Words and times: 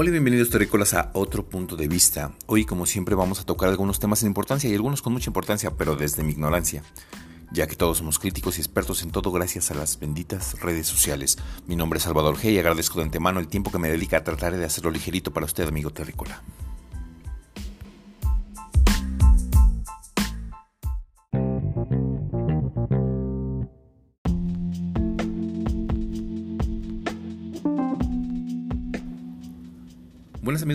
Hola 0.00 0.10
y 0.10 0.12
bienvenidos 0.12 0.50
terrícolas 0.50 0.94
a 0.94 1.10
otro 1.12 1.48
punto 1.48 1.74
de 1.74 1.88
vista. 1.88 2.32
Hoy 2.46 2.64
como 2.64 2.86
siempre 2.86 3.16
vamos 3.16 3.40
a 3.40 3.44
tocar 3.44 3.68
algunos 3.68 3.98
temas 3.98 4.20
sin 4.20 4.28
importancia 4.28 4.70
y 4.70 4.74
algunos 4.74 5.02
con 5.02 5.12
mucha 5.12 5.28
importancia, 5.28 5.72
pero 5.72 5.96
desde 5.96 6.22
mi 6.22 6.30
ignorancia, 6.30 6.84
ya 7.50 7.66
que 7.66 7.74
todos 7.74 7.98
somos 7.98 8.20
críticos 8.20 8.58
y 8.58 8.60
expertos 8.60 9.02
en 9.02 9.10
todo 9.10 9.32
gracias 9.32 9.72
a 9.72 9.74
las 9.74 9.98
benditas 9.98 10.60
redes 10.60 10.86
sociales. 10.86 11.36
Mi 11.66 11.74
nombre 11.74 11.96
es 11.96 12.04
Salvador 12.04 12.36
G 12.36 12.52
y 12.52 12.58
agradezco 12.58 13.00
de 13.00 13.06
antemano 13.06 13.40
el 13.40 13.48
tiempo 13.48 13.72
que 13.72 13.80
me 13.80 13.90
dedica 13.90 14.18
a 14.18 14.22
tratar 14.22 14.56
de 14.56 14.64
hacerlo 14.64 14.92
ligerito 14.92 15.32
para 15.32 15.46
usted, 15.46 15.66
amigo 15.66 15.90
terrícola. 15.90 16.44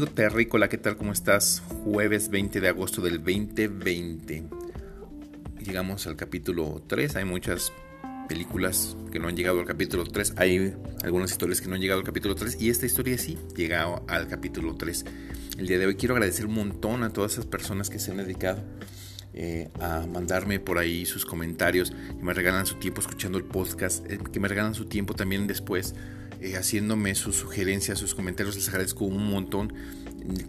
Amigo 0.04 0.16
Terrícola, 0.16 0.68
¿qué 0.68 0.78
tal? 0.78 0.98
¿Cómo 0.98 1.14
estás? 1.14 1.62
Jueves 1.86 2.30
20 2.30 2.60
de 2.60 2.68
agosto 2.68 3.02
del 3.02 3.24
2020. 3.24 4.44
Llegamos 5.66 6.08
al 6.08 6.18
capítulo 6.18 6.84
3. 6.88 7.16
Hay 7.16 7.26
muchas 7.26 7.72
películas 8.28 8.98
que 9.12 9.20
no 9.20 9.30
han 9.30 9.38
llegado 9.38 9.62
al 9.62 9.66
capítulo 9.66 10.04
3. 10.04 10.34
Hay 10.38 10.74
algunas 11.04 11.32
historias 11.32 11.62
que 11.62 11.70
no 11.70 11.76
han 11.76 11.82
llegado 11.82 12.02
al 12.02 12.06
capítulo 12.06 12.36
3. 12.36 12.62
Y 12.62 12.70
esta 12.70 12.86
historia 12.86 13.18
sí 13.18 13.38
llega 13.56 14.02
al 14.08 14.28
capítulo 14.28 14.76
3. 14.76 15.06
El 15.58 15.68
día 15.68 15.80
de 15.80 15.86
hoy 15.86 15.96
quiero 15.96 16.16
agradecer 16.16 16.48
un 16.48 16.56
montón 16.56 17.04
a 17.04 17.12
todas 17.12 17.34
esas 17.34 17.46
personas 17.46 17.90
que 17.90 18.00
se 18.00 18.12
han 18.12 18.18
dedicado 18.18 18.62
eh, 19.34 19.70
a 19.80 20.06
mandarme 20.06 20.60
por 20.60 20.80
ahí 20.80 21.06
sus 21.06 21.26
comentarios, 21.26 21.92
que 21.92 22.24
me 22.24 22.34
regalan 22.34 22.66
su 22.66 22.76
tiempo 22.76 23.00
escuchando 23.00 23.38
el 23.38 23.46
podcast, 23.46 24.06
eh, 24.12 24.20
que 24.32 24.40
me 24.42 24.50
regalan 24.50 24.76
su 24.76 24.86
tiempo 24.86 25.14
también 25.14 25.48
después 25.48 25.96
eh, 26.44 26.58
haciéndome 26.58 27.16
sus 27.16 27.38
sugerencias, 27.38 27.98
sus 27.98 28.14
comentarios. 28.14 28.58
Les 28.58 28.68
agradezco 28.68 29.06
un 29.06 29.30
montón. 29.30 29.74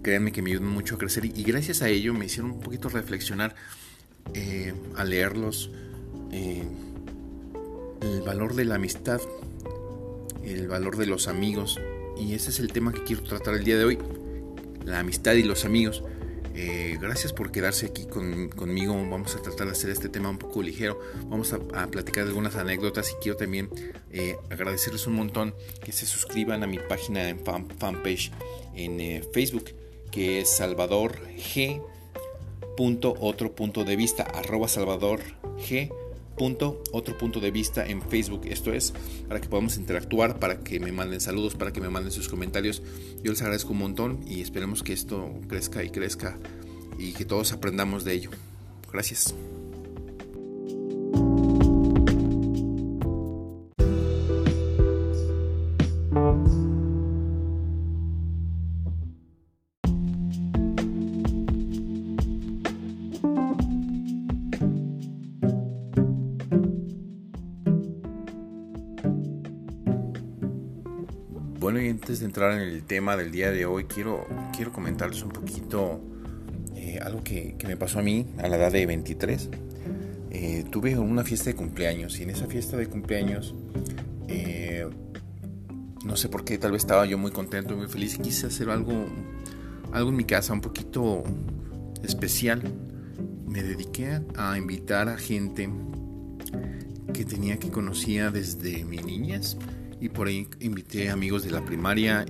Créanme 0.02 0.32
que 0.32 0.42
me 0.42 0.50
ayudan 0.50 0.68
mucho 0.68 0.96
a 0.96 0.98
crecer 0.98 1.24
y 1.24 1.42
gracias 1.44 1.82
a 1.82 1.88
ello 1.88 2.12
me 2.14 2.24
hicieron 2.24 2.50
un 2.50 2.60
poquito 2.60 2.88
reflexionar 2.88 3.54
eh, 4.34 4.74
al 4.96 5.10
leerlos 5.10 5.70
eh, 6.32 6.64
el 8.02 8.22
valor 8.22 8.56
de 8.56 8.64
la 8.64 8.74
amistad, 8.74 9.20
el 10.42 10.66
valor 10.66 10.96
de 10.96 11.06
los 11.06 11.28
amigos. 11.28 11.80
Y 12.18 12.34
ese 12.34 12.50
es 12.50 12.58
el 12.58 12.72
tema 12.72 12.92
que 12.92 13.04
quiero 13.04 13.22
tratar 13.22 13.54
el 13.54 13.62
día 13.62 13.78
de 13.78 13.84
hoy. 13.84 13.98
La 14.84 14.98
amistad 14.98 15.34
y 15.34 15.44
los 15.44 15.64
amigos. 15.64 16.02
Eh, 16.54 16.98
gracias 17.00 17.32
por 17.32 17.50
quedarse 17.50 17.86
aquí 17.86 18.06
conmigo. 18.06 18.94
Vamos 18.94 19.34
a 19.34 19.42
tratar 19.42 19.66
de 19.66 19.72
hacer 19.72 19.90
este 19.90 20.08
tema 20.08 20.28
un 20.28 20.38
poco 20.38 20.62
ligero. 20.62 21.00
Vamos 21.26 21.52
a, 21.52 21.58
platicar 21.88 22.24
algunas 22.24 22.56
anécdotas 22.56 23.10
y 23.10 23.14
quiero 23.22 23.36
también 23.36 23.68
eh, 24.12 24.36
agradecerles 24.50 25.06
un 25.06 25.14
montón 25.14 25.54
que 25.84 25.92
se 25.92 26.06
suscriban 26.06 26.62
a 26.62 26.66
mi 26.66 26.78
página 26.78 27.28
en 27.28 27.40
fanpage 27.44 28.30
en 28.74 29.00
eh, 29.00 29.22
Facebook, 29.32 29.70
que 30.10 30.40
es 30.40 30.48
Salvador 30.48 31.18
otro 33.20 33.54
punto 33.54 33.84
de 33.84 33.96
vista, 33.96 34.24
arroba 34.24 34.68
Salvador 34.68 35.20
punto, 36.36 36.82
otro 36.92 37.16
punto 37.16 37.40
de 37.40 37.50
vista 37.50 37.86
en 37.86 38.02
Facebook. 38.02 38.42
Esto 38.46 38.72
es 38.72 38.92
para 39.28 39.40
que 39.40 39.48
podamos 39.48 39.76
interactuar, 39.76 40.38
para 40.38 40.60
que 40.60 40.80
me 40.80 40.92
manden 40.92 41.20
saludos, 41.20 41.54
para 41.54 41.72
que 41.72 41.80
me 41.80 41.88
manden 41.88 42.12
sus 42.12 42.28
comentarios. 42.28 42.82
Yo 43.22 43.32
les 43.32 43.40
agradezco 43.42 43.72
un 43.72 43.78
montón 43.78 44.20
y 44.26 44.40
esperemos 44.40 44.82
que 44.82 44.92
esto 44.92 45.32
crezca 45.48 45.82
y 45.84 45.90
crezca 45.90 46.38
y 46.98 47.12
que 47.12 47.24
todos 47.24 47.52
aprendamos 47.52 48.04
de 48.04 48.14
ello. 48.14 48.30
Gracias. 48.92 49.34
Bueno, 71.64 71.80
y 71.80 71.88
antes 71.88 72.20
de 72.20 72.26
entrar 72.26 72.52
en 72.52 72.60
el 72.60 72.82
tema 72.82 73.16
del 73.16 73.32
día 73.32 73.50
de 73.50 73.64
hoy, 73.64 73.84
quiero, 73.84 74.26
quiero 74.54 74.70
comentarles 74.70 75.22
un 75.22 75.30
poquito 75.30 75.98
eh, 76.76 76.98
algo 77.02 77.24
que, 77.24 77.56
me 77.66 77.74
pasó 77.78 78.00
a 78.00 78.02
mí 78.02 78.26
a 78.36 78.48
la 78.48 78.56
edad 78.56 78.70
de 78.70 78.84
23. 78.84 79.48
Eh, 80.30 80.64
tuve 80.70 80.98
una 80.98 81.24
fiesta 81.24 81.46
de 81.46 81.56
cumpleaños 81.56 82.20
y 82.20 82.24
en 82.24 82.28
esa 82.28 82.46
fiesta 82.48 82.76
de 82.76 82.86
cumpleaños, 82.86 83.54
eh, 84.28 84.86
no 86.04 86.16
sé 86.16 86.28
por 86.28 86.44
qué, 86.44 86.58
tal 86.58 86.72
vez 86.72 86.82
estaba 86.82 87.06
yo 87.06 87.16
muy 87.16 87.30
contento, 87.30 87.74
muy 87.74 87.88
feliz 87.88 88.18
quise 88.18 88.48
hacer 88.48 88.68
algo, 88.68 89.06
algo 89.90 90.10
en 90.10 90.16
mi 90.16 90.24
casa 90.24 90.52
un 90.52 90.60
poquito 90.60 91.24
especial. 92.02 92.60
Me 93.46 93.62
dediqué 93.62 94.20
a 94.36 94.58
invitar 94.58 95.08
a 95.08 95.16
gente 95.16 95.70
que 97.14 97.24
tenía 97.24 97.58
que 97.58 97.70
conocía 97.70 98.30
desde 98.30 98.84
mi 98.84 98.98
niñez 98.98 99.56
y 100.04 100.10
por 100.10 100.26
ahí 100.26 100.46
invité 100.60 101.08
amigos 101.08 101.44
de 101.44 101.50
la 101.50 101.64
primaria, 101.64 102.26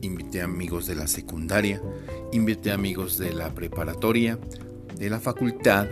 invité 0.00 0.40
amigos 0.40 0.86
de 0.86 0.94
la 0.94 1.06
secundaria, 1.06 1.82
invité 2.32 2.72
amigos 2.72 3.18
de 3.18 3.34
la 3.34 3.54
preparatoria, 3.54 4.38
de 4.96 5.10
la 5.10 5.20
facultad, 5.20 5.86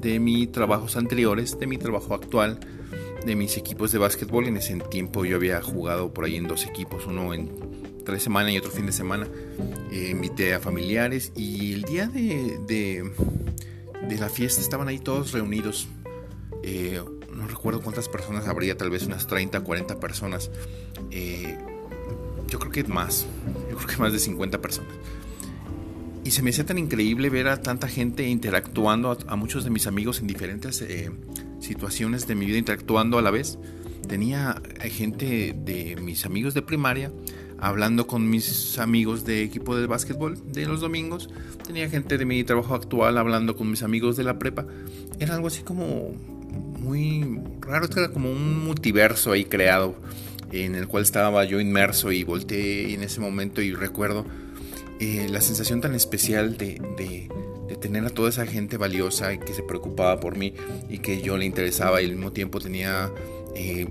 de 0.00 0.20
mis 0.20 0.52
trabajos 0.52 0.96
anteriores, 0.96 1.58
de 1.58 1.66
mi 1.66 1.76
trabajo 1.76 2.14
actual, 2.14 2.60
de 3.24 3.34
mis 3.34 3.56
equipos 3.56 3.90
de 3.90 3.98
básquetbol. 3.98 4.46
En 4.46 4.58
ese 4.58 4.76
tiempo 4.88 5.24
yo 5.24 5.34
había 5.34 5.60
jugado 5.60 6.14
por 6.14 6.24
ahí 6.24 6.36
en 6.36 6.46
dos 6.46 6.64
equipos, 6.66 7.04
uno 7.04 7.34
en 7.34 7.50
tres 8.04 8.22
semanas 8.22 8.52
y 8.52 8.58
otro 8.58 8.70
fin 8.70 8.86
de 8.86 8.92
semana. 8.92 9.26
Eh, 9.90 10.10
invité 10.12 10.54
a 10.54 10.60
familiares 10.60 11.32
y 11.34 11.72
el 11.72 11.82
día 11.82 12.06
de, 12.06 12.60
de, 12.68 14.16
la 14.16 14.28
fiesta 14.28 14.60
estaban 14.60 14.86
ahí 14.86 15.00
todos 15.00 15.32
reunidos. 15.32 15.88
Eh, 16.62 17.00
no 17.36 17.46
recuerdo 17.46 17.80
cuántas 17.80 18.08
personas 18.08 18.48
habría, 18.48 18.76
tal 18.76 18.90
vez 18.90 19.04
unas 19.06 19.26
30, 19.26 19.60
40 19.60 20.00
personas. 20.00 20.50
Eh, 21.10 21.56
yo 22.48 22.58
creo 22.58 22.72
que 22.72 22.84
más, 22.84 23.26
yo 23.70 23.76
creo 23.76 23.88
que 23.88 23.96
más 23.96 24.12
de 24.12 24.18
50 24.18 24.60
personas. 24.60 24.92
Y 26.24 26.32
se 26.32 26.42
me 26.42 26.50
hacía 26.50 26.66
tan 26.66 26.78
increíble 26.78 27.30
ver 27.30 27.46
a 27.48 27.62
tanta 27.62 27.88
gente 27.88 28.26
interactuando, 28.26 29.16
a, 29.26 29.36
muchos 29.36 29.64
de 29.64 29.70
mis 29.70 29.86
amigos 29.86 30.20
en 30.20 30.26
diferentes 30.26 30.82
eh, 30.82 31.10
situaciones 31.60 32.26
de 32.26 32.34
mi 32.34 32.46
vida 32.46 32.58
interactuando 32.58 33.18
a 33.18 33.22
la 33.22 33.30
vez. 33.30 33.58
Tenía 34.08 34.60
eh, 34.80 34.90
gente 34.90 35.54
de 35.56 35.96
mis 35.96 36.26
amigos 36.26 36.54
de 36.54 36.62
primaria 36.62 37.12
hablando 37.58 38.06
con 38.06 38.28
mis 38.28 38.78
amigos 38.78 39.24
de 39.24 39.42
equipo 39.42 39.76
de 39.76 39.86
básquetbol 39.86 40.52
de 40.52 40.66
los 40.66 40.80
domingos. 40.80 41.30
Tenía 41.66 41.88
gente 41.88 42.18
de 42.18 42.24
mi 42.24 42.42
trabajo 42.44 42.74
actual 42.74 43.18
hablando 43.18 43.56
con 43.56 43.70
mis 43.70 43.82
amigos 43.82 44.16
de 44.16 44.24
la 44.24 44.38
prepa. 44.38 44.66
Era 45.18 45.34
algo 45.34 45.46
así 45.46 45.62
como 45.62 46.12
muy 46.86 47.40
raro, 47.60 47.88
era 47.90 48.08
como 48.08 48.30
un 48.30 48.64
multiverso 48.64 49.32
ahí 49.32 49.44
creado 49.44 49.96
en 50.52 50.76
el 50.76 50.86
cual 50.86 51.02
estaba 51.02 51.44
yo 51.44 51.58
inmerso 51.60 52.12
y 52.12 52.22
volteé 52.22 52.94
en 52.94 53.02
ese 53.02 53.20
momento 53.20 53.60
y 53.60 53.74
recuerdo 53.74 54.24
eh, 55.00 55.26
la 55.28 55.40
sensación 55.40 55.80
tan 55.80 55.94
especial 55.94 56.56
de, 56.56 56.80
de, 56.96 57.28
tener 57.80 58.06
a 58.06 58.10
toda 58.10 58.30
esa 58.30 58.46
gente 58.46 58.78
valiosa 58.78 59.34
y 59.34 59.38
que 59.38 59.52
se 59.52 59.62
preocupaba 59.62 60.18
por 60.18 60.38
mí 60.38 60.54
y 60.88 60.98
que 60.98 61.20
yo 61.20 61.36
le 61.36 61.44
interesaba 61.44 62.00
y 62.00 62.06
al 62.06 62.12
mismo 62.12 62.32
tiempo 62.32 62.58
tenía 62.58 63.12
eh, 63.54 63.88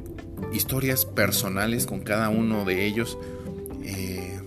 historias 0.51 1.05
personales 1.05 1.85
con 1.85 1.99
cada 1.99 2.29
uno 2.29 2.65
de 2.65 2.85
ellos. 2.87 3.19
Eh, 3.83 4.39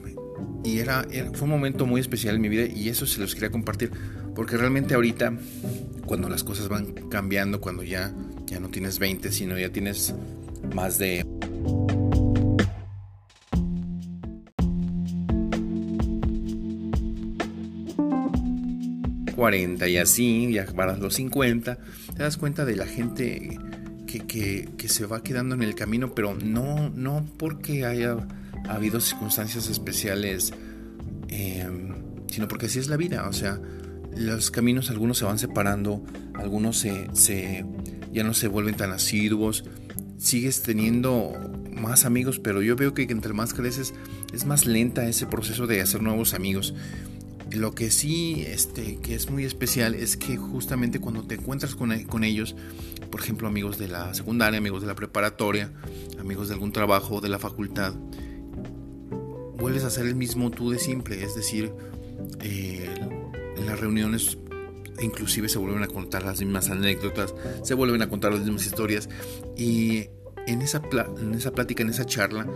y 0.65 0.81
era, 0.81 1.07
fue 1.35 1.45
un 1.45 1.51
momento 1.51 1.87
muy 1.87 2.01
especial 2.01 2.35
en 2.35 2.41
mi 2.41 2.49
vida 2.49 2.67
y 2.67 2.89
eso 2.89 3.07
se 3.07 3.21
los 3.21 3.35
quería 3.35 3.51
compartir 3.51 3.93
porque 4.35 4.57
realmente 4.57 4.95
ahorita 4.95 5.33
cuando 6.07 6.29
las 6.29 6.43
cosas 6.43 6.69
van 6.69 6.93
cambiando, 7.11 7.61
cuando 7.61 7.83
ya, 7.83 8.13
ya 8.49 8.61
no 8.61 8.69
tienes 8.69 8.99
20, 8.99 9.31
sino 9.31 9.59
ya 9.59 9.71
tienes 9.71 10.15
más 10.75 10.99
de... 10.99 11.25
...40 19.37 19.89
y 19.89 19.99
así, 19.99 20.53
ya 20.53 20.65
a 20.65 20.97
los 20.97 21.15
50... 21.15 21.79
...te 22.17 22.23
das 22.23 22.37
cuenta 22.37 22.65
de 22.65 22.75
la 22.75 22.87
gente 22.87 23.57
que, 24.07 24.89
se 24.89 25.07
va 25.07 25.23
quedando 25.23 25.55
en 25.55 25.63
el 25.63 25.75
camino... 25.75 26.15
...pero 26.15 26.35
no, 26.35 26.91
no 26.91 27.25
porque 27.37 27.85
haya 27.85 28.17
habido 28.69 29.01
circunstancias 29.01 29.69
especiales... 29.69 30.53
Em, 31.29 31.95
...sino 32.29 32.49
porque 32.49 32.67
así 32.67 32.79
es 32.79 32.89
la 32.89 32.97
vida, 32.97 33.29
o 33.29 33.33
sea 33.33 33.61
los 34.19 34.51
caminos 34.51 34.91
algunos 34.91 35.19
se 35.19 35.25
van 35.25 35.39
separando, 35.39 36.03
algunos 36.35 36.79
se, 36.79 37.65
ya 38.13 38.25
no 38.25 38.35
se 38.35 38.49
vuelven 38.49 38.77
tan 38.77 38.93
asiduos, 38.93 39.65
sigues 40.19 40.63
teniendo 40.63 41.33
más 41.73 42.05
amigos, 42.05 42.39
pero 42.39 42.63
yo 42.63 42.77
veo 42.77 42.95
que 42.95 43.03
entre 43.05 43.33
más 43.33 43.55
creces 43.55 43.95
es 44.33 44.45
más 44.45 44.67
lenta 44.67 45.09
ese 45.09 45.27
proceso 45.27 45.67
de 45.67 45.81
hacer 45.81 46.03
nuevos 46.03 46.35
amigos. 46.35 46.75
Lo 47.51 47.75
que 47.75 47.91
sí 47.91 48.45
este, 48.47 48.97
que 48.97 49.15
es 49.15 49.31
muy 49.31 49.45
especial 49.45 49.95
es 49.95 50.17
que 50.17 50.37
justamente 50.37 51.01
cuando 51.01 51.23
te 51.23 51.37
encuentras 51.37 51.75
con, 51.75 51.99
con 52.05 52.25
ellos, 52.25 52.55
por 53.11 53.21
ejemplo 53.21 53.49
amigos 53.49 53.79
de 53.79 53.89
la 53.89 54.13
secundaria, 54.13 54.59
amigos 54.59 54.83
de 54.83 54.89
la 54.89 54.95
preparatoria, 54.95 55.73
amigos 56.21 56.49
de 56.49 56.55
algún 56.55 56.73
trabajo, 56.73 57.21
de 57.23 57.31
la 57.31 57.39
facultad, 57.39 57.95
vuelves 59.57 59.85
a 59.85 59.91
ser 59.91 60.07
el 60.07 60.15
mismo 60.15 60.51
tú 60.51 60.71
de 60.71 60.79
siempre, 60.79 61.23
es 61.25 61.35
decir, 61.35 61.73
eh, 62.41 62.89
las 63.67 63.81
reuniones 63.81 64.39
inclusive 65.01 65.49
se 65.49 65.59
vuelven 65.59 65.83
a 65.83 65.89
contar 65.89 66.25
las 66.25 66.41
mismas 66.41 66.71
anécdotas, 66.71 67.35
se 67.63 67.75
vuelven 67.75 68.03
a 68.03 68.09
contar 68.09 68.33
las 68.33 68.43
mismas 68.43 68.67
historias. 68.67 69.09
Y 69.57 70.09
en 70.47 70.63
esa, 70.63 70.83
en 71.21 71.35
esa 71.35 71.53
plática, 71.53 71.83
en 71.83 71.91
esa 71.91 72.07
charla, 72.07 72.47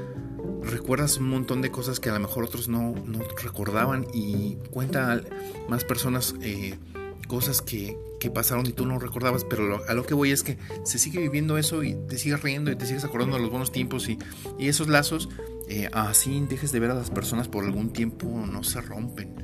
recuerdas 0.62 1.18
un 1.18 1.28
montón 1.28 1.62
de 1.62 1.70
cosas 1.70 2.00
que 2.00 2.08
a 2.08 2.14
lo 2.14 2.20
mejor 2.20 2.44
otros 2.44 2.68
no, 2.68 2.94
no 3.06 3.20
recordaban 3.42 4.06
y 4.12 4.56
cuenta 4.70 5.20
más 5.68 5.84
personas 5.84 6.34
eh, 6.40 6.78
cosas 7.26 7.62
que, 7.62 7.98
que, 8.20 8.30
pasaron 8.30 8.66
y 8.66 8.72
tú 8.72 8.86
no 8.86 8.98
recordabas, 8.98 9.44
pero 9.44 9.82
a 9.88 9.94
lo 9.94 10.04
que 10.04 10.14
voy 10.14 10.30
es 10.30 10.42
que 10.42 10.58
se 10.84 10.98
sigue 10.98 11.20
viviendo 11.20 11.56
eso 11.58 11.82
y 11.82 11.94
te 12.08 12.18
sigues 12.18 12.42
riendo 12.42 12.70
y 12.70 12.76
te 12.76 12.86
sigues 12.86 13.04
acordando 13.04 13.36
de 13.36 13.42
los 13.42 13.50
buenos 13.50 13.72
tiempos 13.72 14.08
y, 14.08 14.18
y 14.58 14.68
esos 14.68 14.88
lazos, 14.88 15.28
eh, 15.68 15.88
así 15.92 16.44
dejes 16.48 16.72
de 16.72 16.80
ver 16.80 16.90
a 16.90 16.94
las 16.94 17.10
personas 17.10 17.48
por 17.48 17.64
algún 17.64 17.92
tiempo, 17.92 18.26
no 18.26 18.62
se 18.62 18.80
rompen, 18.80 19.34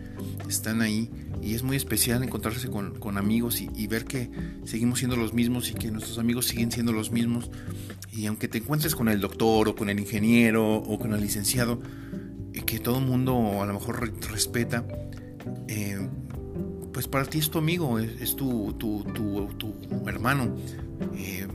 están 0.49 0.83
ahí 0.83 1.11
y 1.43 1.55
es 1.55 1.63
muy 1.63 1.77
especial 1.77 2.23
encontrarse 2.23 2.69
con, 2.69 2.99
con 2.99 3.19
amigos 3.19 3.61
y, 3.61 3.71
y, 3.75 3.87
ver 3.87 4.05
que 4.05 4.31
seguimos 4.65 4.99
siendo 4.99 5.17
los 5.17 5.33
mismos 5.35 5.71
y 5.71 5.75
que 5.75 5.91
nuestros 5.91 6.19
amigos 6.19 6.47
siguen 6.47 6.71
siendo 6.71 6.93
los 6.93 7.11
mismos 7.11 7.51
y 8.13 8.27
aunque 8.27 8.49
te 8.49 8.59
encuentres 8.59 8.97
con 8.97 9.09
el 9.09 9.21
doctor 9.21 9.69
o 9.69 9.77
con 9.77 9.89
el 9.91 10.01
ingeniero 10.01 10.77
o 10.77 10.99
con 10.99 11.15
el 11.15 11.21
licenciado, 11.21 11.81
y 12.53 12.63
que 12.63 12.81
todo 12.81 12.99
el 12.99 13.07
mundo 13.07 13.63
a 13.63 13.67
lo 13.67 13.75
mejor 13.75 14.13
respeta, 14.31 14.85
eh, 15.69 16.09
pues 16.93 17.07
para 17.07 17.25
ti 17.25 17.39
es 17.39 17.51
tu 17.51 17.59
amigo, 17.59 18.01
es, 18.01 18.35
tu, 18.35 18.75
tu, 18.79 19.05
tu, 19.57 19.75
hermano. 20.09 20.57
Eh, 21.15 21.47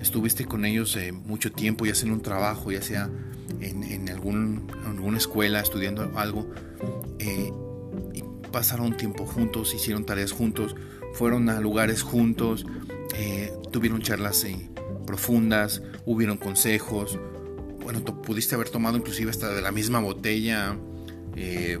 estuviste 0.00 0.44
con 0.44 0.64
ellos 0.64 0.94
eh, 0.96 1.10
mucho 1.10 1.50
tiempo, 1.50 1.84
ya 1.86 1.94
sea 1.96 2.06
en 2.06 2.14
un 2.14 2.22
trabajo, 2.22 2.70
ya 2.70 2.82
sea 2.82 3.10
en, 3.60 3.82
en, 3.82 4.08
algún, 4.08 4.68
alguna 4.86 5.18
escuela 5.18 5.58
estudiando 5.60 6.12
algo, 6.16 6.48
y 7.18 7.52
pasaron 8.52 8.96
tiempo 8.96 9.26
juntos, 9.26 9.74
hicieron 9.74 10.04
tareas 10.04 10.32
juntos, 10.32 10.76
fueron 11.14 11.48
a 11.48 11.60
lugares 11.60 12.02
juntos, 12.02 12.66
tuvieron 13.72 14.02
charlas 14.02 14.46
profundas, 15.06 15.82
hubieron 16.06 16.36
consejos, 16.36 17.18
bueno, 17.82 18.04
pudiste 18.04 18.54
haber 18.54 18.68
tomado 18.68 18.96
inclusive 18.96 19.30
hasta 19.30 19.52
de 19.52 19.60
la 19.60 19.72
misma 19.72 20.00
botella, 20.00 20.76
eh, 21.36 21.78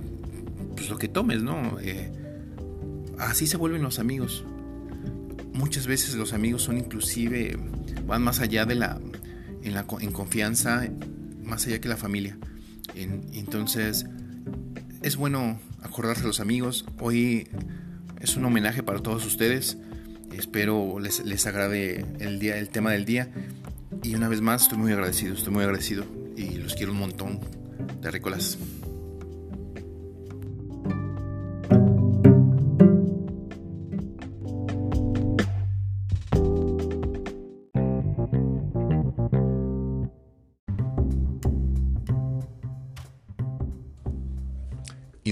pues 0.74 0.88
lo 0.90 0.98
que 0.98 1.08
tomes, 1.08 1.42
¿no? 1.42 1.78
Eh, 1.80 2.10
así 3.18 3.46
se 3.46 3.56
vuelven 3.56 3.82
los 3.82 3.98
amigos. 3.98 4.44
Muchas 5.52 5.86
veces 5.86 6.14
los 6.14 6.32
amigos 6.32 6.62
son 6.62 6.78
inclusive, 6.78 7.58
van 8.06 8.22
más 8.22 8.40
allá 8.40 8.64
de 8.64 8.74
la, 8.74 9.00
en 9.62 10.12
confianza, 10.12 10.88
más 11.44 11.66
allá 11.66 11.80
que 11.80 11.88
la 11.88 11.96
familia. 11.96 12.38
entonces, 12.94 14.06
es 15.02 15.16
bueno 15.16 15.60
acordarse 15.82 16.22
de 16.22 16.28
los 16.28 16.40
amigos. 16.40 16.84
Hoy 17.00 17.48
es 18.20 18.36
un 18.36 18.44
homenaje 18.44 18.82
para 18.82 19.00
todos 19.00 19.26
ustedes. 19.26 19.76
Espero 20.32 20.98
les, 20.98 21.24
les 21.24 21.46
agrade 21.46 22.04
el, 22.20 22.38
día, 22.38 22.58
el 22.58 22.68
tema 22.68 22.92
del 22.92 23.04
día. 23.04 23.28
Y 24.02 24.14
una 24.14 24.28
vez 24.28 24.40
más, 24.40 24.62
estoy 24.62 24.78
muy 24.78 24.92
agradecido, 24.92 25.34
estoy 25.34 25.52
muy 25.52 25.64
agradecido. 25.64 26.04
Y 26.36 26.56
los 26.56 26.74
quiero 26.74 26.92
un 26.92 26.98
montón. 26.98 27.40
de 28.00 28.10
Ricolas. 28.10 28.58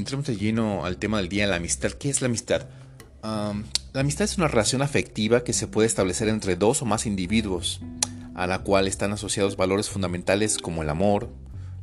Y 0.01 0.03
entramos 0.03 0.25
de 0.29 0.37
lleno 0.39 0.87
al 0.87 0.97
tema 0.97 1.19
del 1.19 1.29
día, 1.29 1.47
la 1.47 1.57
amistad. 1.57 1.91
¿Qué 1.91 2.09
es 2.09 2.23
la 2.23 2.27
amistad? 2.29 2.67
la 3.23 4.01
amistad 4.01 4.25
es 4.25 4.39
una 4.39 4.49
relación 4.49 4.81
afectiva 4.81 5.45
que 5.45 5.53
se 5.53 5.67
puede 5.67 5.87
establecer 5.87 6.27
entre 6.29 6.57
dos 6.57 6.81
o 6.81 6.87
más 6.87 7.05
individuos, 7.05 7.83
a 8.35 8.47
la 8.47 8.61
cual 8.61 8.89
están 8.89 9.13
asociados 9.13 9.59
valores 9.59 9.91
fundamentales 9.91 10.57
como 10.57 10.83
el 10.83 10.89
amor, 10.89 11.29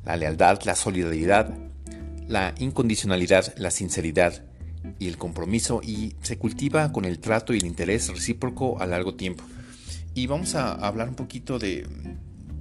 la 0.03 0.17
lealtad, 0.17 0.59
la 0.63 0.73
solidaridad, 0.73 1.53
la 2.27 2.55
incondicionalidad, 2.57 3.53
la 3.55 3.69
sinceridad 3.69 4.43
y 4.97 5.09
el 5.09 5.19
compromiso 5.19 5.81
y 5.83 6.15
se 6.23 6.39
cultiva 6.39 6.91
con 6.91 7.05
el 7.05 7.19
trato 7.19 7.53
y 7.53 7.59
el 7.59 7.67
interés 7.67 8.07
recíproco 8.07 8.81
a 8.81 8.87
largo 8.87 9.13
tiempo. 9.13 9.43
Y 10.15 10.25
vamos 10.25 10.55
a 10.55 10.71
hablar 10.71 11.07
un 11.07 11.15
poquito 11.15 11.59
de, 11.59 11.85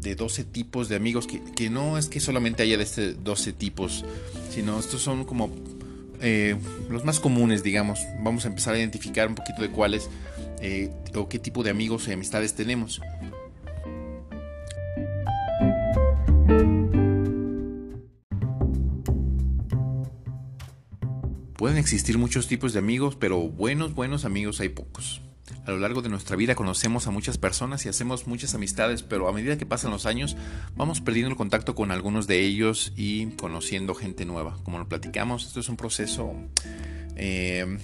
de 0.06 0.14
12 0.14 0.44
tipos 0.44 0.88
de 0.88 0.94
amigos, 0.94 1.26
que, 1.26 1.43
que, 1.43 1.69
no 1.69 1.99
es 1.99 2.08
que 2.08 2.20
solamente 2.20 2.62
haya 2.62 2.76
de 2.76 2.85
este 2.85 3.14
12 3.14 3.53
tipos, 3.53 4.05
sino 4.50 4.79
estos 4.79 5.03
son 5.03 5.25
como 5.25 5.50
eh, 6.20 6.56
los 6.88 7.05
más 7.05 7.19
comunes, 7.19 7.64
digamos. 7.64 7.99
Vamos 8.23 8.44
a 8.44 8.49
empezar 8.49 8.75
a 8.75 8.79
identificar 8.79 9.26
un 9.26 9.35
poquito 9.35 9.62
de 9.62 9.70
cuáles 9.70 10.08
eh, 10.62 10.93
o 11.14 11.29
qué 11.29 11.41
tipo 11.41 11.64
de 11.64 11.70
amigos 11.70 12.06
y 12.06 12.12
amistades 12.12 12.55
tenemos. 12.55 13.00
Pueden 21.56 21.79
existir 21.79 22.17
muchos 22.17 22.47
tipos 22.47 22.75
de 22.75 22.79
amigos, 22.79 23.17
pero 23.17 23.41
buenos, 23.41 23.93
buenos 23.94 24.25
amigos 24.25 24.61
hay 24.61 24.69
pocos. 24.69 25.20
A 25.66 25.72
lo 25.72 25.80
largo 25.80 26.00
de 26.00 26.08
nuestra 26.08 26.36
vida 26.36 26.54
conocemos 26.54 27.08
a 27.08 27.10
muchas 27.10 27.38
personas 27.38 27.84
y 27.84 27.88
hacemos 27.88 28.28
muchas 28.28 28.54
amistades, 28.54 29.02
pero 29.02 29.26
a 29.26 29.32
medida 29.32 29.58
que 29.58 29.66
pasan 29.66 29.90
los 29.90 30.06
años 30.06 30.36
vamos 30.76 31.00
perdiendo 31.00 31.30
el 31.30 31.36
contacto 31.36 31.74
con 31.74 31.90
algunos 31.90 32.28
de 32.28 32.40
ellos 32.40 32.92
y 32.96 33.26
conociendo 33.32 33.92
gente 33.96 34.24
nueva. 34.24 34.56
Como 34.62 34.78
lo 34.78 34.88
platicamos, 34.88 35.44
esto 35.44 35.58
es 35.58 35.68
un 35.68 35.76
proceso 35.76 36.34
eh, 37.16 37.78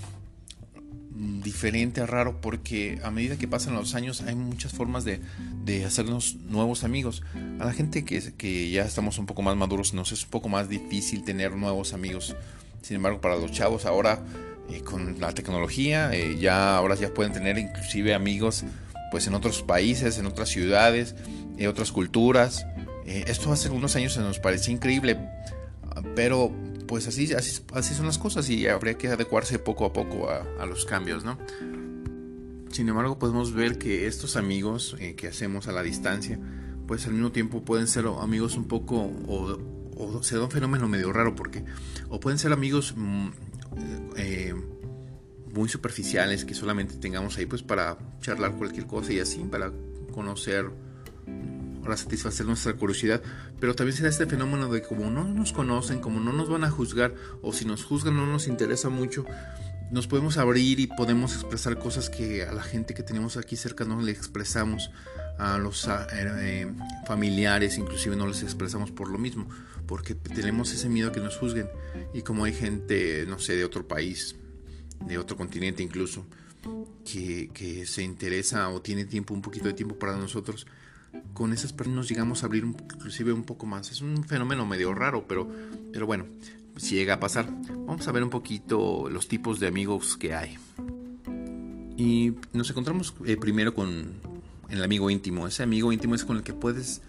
diferente, 1.43 2.07
raro, 2.07 2.41
porque 2.41 3.01
a 3.03 3.11
medida 3.11 3.37
que 3.37 3.49
pasan 3.49 3.75
los 3.75 3.97
años 3.97 4.23
hay 4.23 4.37
muchas 4.37 4.73
formas 4.73 5.05
de, 5.05 5.21
hacernos 5.85 6.37
nuevos 6.37 6.85
amigos. 6.85 7.25
A 7.59 7.65
la 7.65 7.73
gente 7.73 8.05
que, 8.05 8.33
que 8.35 8.71
ya 8.71 8.85
estamos 8.85 9.19
un 9.19 9.27
poco 9.27 9.43
más 9.43 9.57
maduros 9.57 9.93
nos 9.93 10.13
es 10.13 10.23
un 10.23 10.31
poco 10.31 10.49
más 10.49 10.69
difícil 10.69 11.25
tener 11.25 11.57
nuevos 11.57 11.95
amigos. 11.95 12.37
Sin 12.81 12.95
embargo, 12.97 13.21
para 13.21 13.37
los 13.37 13.51
chavos 13.51 13.87
ahora 13.87 14.25
con 14.85 15.21
la 15.21 15.33
tecnología, 15.33 16.13
eh, 16.13 16.39
ya 16.39 16.77
ahora 16.77 16.95
ya 16.95 17.13
pueden 17.13 17.33
tener 17.33 17.59
inclusive 17.59 18.15
amigos 18.15 18.65
pues 19.11 19.27
en 19.27 19.35
otros 19.35 19.63
países, 19.63 20.19
en 20.19 20.27
otras 20.27 20.49
ciudades, 20.49 21.15
en 21.59 21.69
otras 21.69 21.93
culturas. 21.93 22.67
Eh, 23.07 23.25
esto 23.27 23.53
hace 23.53 23.69
unos 23.69 23.95
años 23.97 24.15
se 24.15 24.21
nos 24.21 24.39
parecía 24.39 24.73
increíble, 24.73 25.19
pero 26.15 26.51
pues 26.87 27.07
así, 27.07 27.33
así, 27.35 27.95
son 27.95 28.07
las 28.07 28.19
cosas 28.19 28.49
y 28.49 28.67
habría 28.67 28.95
que 28.95 29.09
adecuarse 29.09 29.59
poco 29.59 29.85
a 29.85 29.93
poco 29.93 30.29
a, 30.31 30.67
los 30.67 30.85
cambios, 30.87 31.25
¿no? 31.25 31.39
Sin 32.71 32.89
embargo, 32.89 33.19
podemos 33.19 33.53
ver 33.53 33.79
que 33.79 34.07
estos 34.07 34.37
amigos 34.37 34.97
eh, 34.99 35.15
que 35.15 35.29
hacemos 35.29 35.69
a 35.69 35.73
la 35.73 35.83
distancia, 35.83 36.39
pues 36.87 37.07
al 37.07 37.13
mismo 37.13 37.33
tiempo 37.33 37.63
pueden 37.63 37.87
ser 37.87 38.07
amigos 38.21 38.57
un 38.57 38.65
poco, 38.65 38.97
o, 38.97 39.59
o 39.97 40.23
se 40.23 40.37
da 40.37 40.45
un 40.45 40.51
fenómeno 40.51 40.89
medio 40.89 41.13
raro, 41.13 41.35
porque, 41.35 41.65
o 42.09 42.19
pueden 42.19 42.39
ser 42.39 42.53
amigos 42.53 42.95
mm, 42.97 43.29
eh, 44.17 44.55
muy 45.53 45.69
superficiales 45.69 46.45
que 46.45 46.55
solamente 46.55 46.97
tengamos 46.97 47.37
ahí 47.39 47.47
pues 47.47 47.63
para 47.63 47.99
charlar 48.21 48.53
cualquier 48.53 48.87
cosa 48.87 49.13
y 49.13 49.21
así, 49.21 49.39
para 49.45 49.73
conocer, 50.13 50.71
para 51.83 51.97
satisfacer 51.97 52.47
nuestra 52.47 52.75
curiosidad. 52.75 53.23
Pero 53.61 53.75
también 53.75 53.97
se 53.97 54.07
este 54.09 54.27
fenómeno 54.27 54.69
de 54.69 54.83
como 54.83 55.11
no 55.11 55.25
nos 55.25 55.53
conocen, 55.53 56.01
como 56.01 56.21
no 56.21 56.33
nos 56.33 56.49
van 56.49 56.65
a 56.65 56.71
juzgar 56.71 57.15
o 57.43 57.53
si 57.53 57.65
nos 57.65 57.85
juzgan 57.85 58.17
no 58.17 58.27
nos 58.27 58.49
interesa 58.49 58.89
mucho, 58.89 59.25
nos 59.93 60.07
podemos 60.07 60.39
abrir 60.39 60.81
y 60.81 60.87
podemos 60.87 61.35
expresar 61.35 61.79
cosas 61.79 62.09
que 62.09 62.45
a 62.45 62.53
la 62.53 62.63
gente 62.63 62.95
que 62.95 63.03
tenemos 63.03 63.37
aquí 63.37 63.57
cerca 63.57 63.85
no 63.85 64.01
le 64.01 64.11
expresamos, 64.11 64.91
a 65.39 65.59
los 65.59 65.89
eh, 65.89 66.67
familiares 67.07 67.79
inclusive 67.79 68.17
no 68.17 68.27
les 68.27 68.43
expresamos 68.43 68.91
por 68.91 69.09
lo 69.11 69.19
mismo, 69.19 69.49
porque 69.87 70.15
tenemos 70.15 70.73
ese 70.73 70.89
miedo 70.89 71.11
a 71.11 71.13
que 71.13 71.21
nos 71.21 71.37
juzguen. 71.37 71.69
Y 72.15 72.23
como 72.23 72.45
hay 72.45 72.53
gente, 72.53 73.25
no 73.27 73.39
sé, 73.39 73.57
de 73.57 73.65
otro 73.65 73.87
país, 73.87 74.37
de 75.07 75.19
otro 75.19 75.37
continente 75.37 75.83
incluso, 75.83 76.27
que, 77.05 77.85
se 77.87 78.03
interesa 78.03 78.69
o 78.69 78.81
tiene 78.81 79.05
tiempo, 79.05 79.35
un 79.35 79.43
poquito 79.43 79.67
de 79.67 79.75
tiempo 79.75 79.99
para 79.99 80.17
nosotros, 80.17 80.67
con 81.35 81.53
esas 81.53 81.73
personas 81.73 82.09
llegamos 82.09 82.43
a 82.43 82.47
abrir 82.47 82.65
inclusive 82.65 83.33
un 83.33 83.45
poco 83.45 83.67
más. 83.67 83.91
Es 83.91 84.01
un 84.01 84.25
fenómeno 84.25 84.65
medio 84.65 84.95
raro, 84.95 85.27
pero, 85.27 85.49
pero 85.93 86.07
bueno, 86.07 86.27
si 86.77 86.95
llega 86.95 87.15
a 87.15 87.21
pasar. 87.21 87.49
Vamos 87.87 88.07
a 88.07 88.13
ver 88.13 88.23
un 88.23 88.31
poquito 88.31 89.09
los 89.11 89.29
tipos 89.29 89.61
de 89.61 89.67
amigos 89.67 90.17
que 90.17 90.35
hay. 90.35 90.57
Y 91.97 92.33
nos 92.53 92.71
encontramos 92.71 93.15
eh, 93.27 93.37
primero 93.37 93.75
con 93.75 94.32
el 94.73 94.83
amigo 94.83 95.11
íntimo. 95.11 95.47
Ese 95.47 95.63
amigo 95.63 95.93
íntimo 95.93 96.15
es 96.15 96.25
con 96.25 96.37
el 96.37 96.43
que 96.43 96.55
puedes 96.55 97.03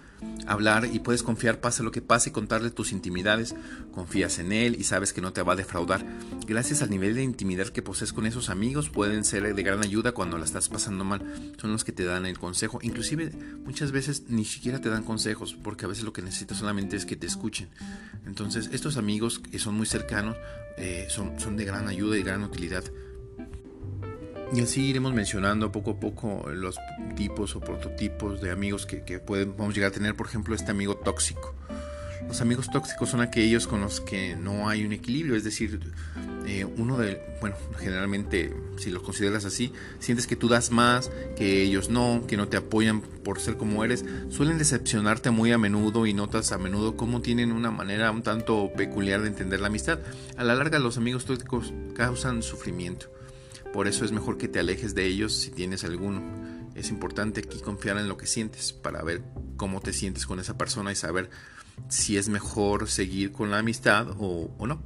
hablar 0.48 0.88
y 0.92 1.00
puedes 1.00 1.24
confiar 1.24 1.60
pase 1.60 1.84
lo 1.84 1.92
que 1.92 2.02
pase 2.02 2.30
y 2.30 2.34
contarle 2.34 2.70
tus 2.70 2.92
intimidades. 2.92 3.56
Confías 3.94 4.40
en 4.40 4.52
él 4.52 4.76
y 4.80 4.84
sabes 4.84 5.14
que 5.14 5.22
no 5.22 5.34
te 5.34 5.42
va 5.42 5.54
a 5.54 5.56
defraudar. 5.56 6.06
Gracias 6.48 6.82
al 6.82 6.90
nivel 6.90 7.16
de 7.16 7.24
intimidad 7.24 7.68
que 7.68 7.82
posees 7.82 8.14
con 8.14 8.26
esos 8.26 8.50
amigos 8.50 8.90
pueden 8.90 9.24
ser 9.24 9.54
de 9.54 9.64
gran 9.64 9.84
ayuda 9.84 10.12
cuando 10.12 10.38
la 10.38 10.46
estás 10.46 10.70
pasando 10.70 11.04
mal. 11.04 11.54
Son 11.60 11.72
los 11.72 11.84
que 11.84 11.92
te 11.92 12.04
dan 12.04 12.26
el 12.26 12.40
consejo. 12.40 12.80
Inclusive 12.82 13.32
muchas 13.66 13.92
veces 13.92 14.24
ni 14.28 14.46
siquiera 14.46 14.80
te 14.80 14.90
dan 14.90 15.04
consejos 15.04 15.56
porque 15.62 15.86
a 15.86 15.88
veces 15.88 16.04
lo 16.04 16.14
que 16.14 16.22
necesitas 16.22 16.58
solamente 16.58 16.96
es 16.96 17.06
que 17.06 17.16
te 17.16 17.28
escuchen. 17.28 17.70
Entonces 18.26 18.70
estos 18.74 18.98
amigos 18.98 19.40
que 19.40 19.60
son 19.60 19.76
muy 19.76 19.86
cercanos 19.86 20.36
eh, 20.78 21.08
son, 21.10 21.40
son 21.40 21.56
de 21.56 21.66
gran 21.66 21.88
ayuda 21.88 22.18
y 22.18 22.24
gran 22.24 22.44
utilidad. 22.44 22.84
Y 24.54 24.62
así 24.62 24.86
iremos 24.86 25.14
mencionando 25.14 25.72
poco 25.72 25.92
a 25.92 26.00
poco 26.00 26.50
los 26.52 26.78
tipos 27.16 27.56
o 27.56 27.60
prototipos 27.60 28.40
de 28.40 28.52
amigos 28.52 28.86
que, 28.86 29.04
que 29.04 29.20
podemos 29.20 29.74
llegar 29.74 29.90
a 29.90 29.94
tener. 29.94 30.16
Por 30.16 30.28
ejemplo, 30.28 30.54
este 30.54 30.70
amigo 30.70 30.96
tóxico. 30.96 31.56
Los 32.28 32.40
amigos 32.42 32.70
tóxicos 32.72 33.10
son 33.10 33.22
aquellos 33.22 33.68
con 33.68 33.82
los 33.82 34.00
que 34.00 34.36
no 34.36 34.70
hay 34.70 34.86
un 34.86 34.94
equilibrio, 34.94 35.36
es 35.36 35.44
decir, 35.44 35.80
eh, 36.48 36.66
uno 36.66 36.98
de, 36.98 37.22
bueno, 37.42 37.56
generalmente 37.80 38.56
si 38.78 38.92
los 38.92 39.04
consideras 39.04 39.46
así, 39.46 39.74
sientes 40.00 40.26
que 40.26 40.36
tú 40.36 40.48
das 40.48 40.72
más, 40.72 41.12
que 41.36 41.62
ellos 41.62 41.90
no, 41.90 42.24
que 42.28 42.38
no 42.38 42.48
te 42.48 42.58
apoyan 42.58 43.02
por 43.02 43.40
ser 43.40 43.58
como 43.58 43.84
eres, 43.84 44.06
suelen 44.30 44.58
decepcionarte 44.58 45.32
muy 45.32 45.52
a 45.52 45.58
menudo 45.58 46.06
y 46.06 46.14
notas 46.14 46.52
a 46.52 46.58
menudo 46.58 46.96
cómo 46.96 47.22
tienen 47.22 47.52
una 47.52 47.72
manera 47.72 48.12
un 48.12 48.24
tanto 48.24 48.72
peculiar 48.76 49.22
de 49.22 49.28
entender 49.28 49.60
la 49.60 49.68
amistad. 49.68 50.00
A 50.38 50.44
la 50.44 50.56
larga 50.56 50.80
los 50.80 50.98
amigos 50.98 51.26
tóxicos 51.26 51.74
causan 51.96 52.42
sufrimiento. 52.42 53.08
Por 53.74 53.88
eso 53.88 54.06
es 54.06 54.12
mejor 54.12 54.38
que 54.38 54.48
te 54.48 54.60
alejes 54.60 54.94
de 54.94 55.08
ellos 55.08 55.34
si 55.34 55.50
tienes 55.50 55.84
alguno. 55.84 56.22
Es 56.76 56.92
importante 56.92 57.42
aquí 57.42 57.60
confiar 57.60 57.98
en 57.98 58.08
lo 58.08 58.18
que 58.18 58.28
sientes 58.28 58.72
para 58.72 59.04
ver 59.04 59.24
cómo 59.58 59.82
te 59.82 59.94
sientes 59.94 60.28
con 60.28 60.40
esa 60.40 60.58
persona 60.58 60.92
y 60.92 60.96
saber 60.96 61.32
si 61.90 62.18
es 62.18 62.30
mejor 62.30 62.88
seguir 62.88 63.32
con 63.32 63.50
la 63.50 63.58
amistad 63.58 64.08
o, 64.20 64.56
no. 64.68 64.80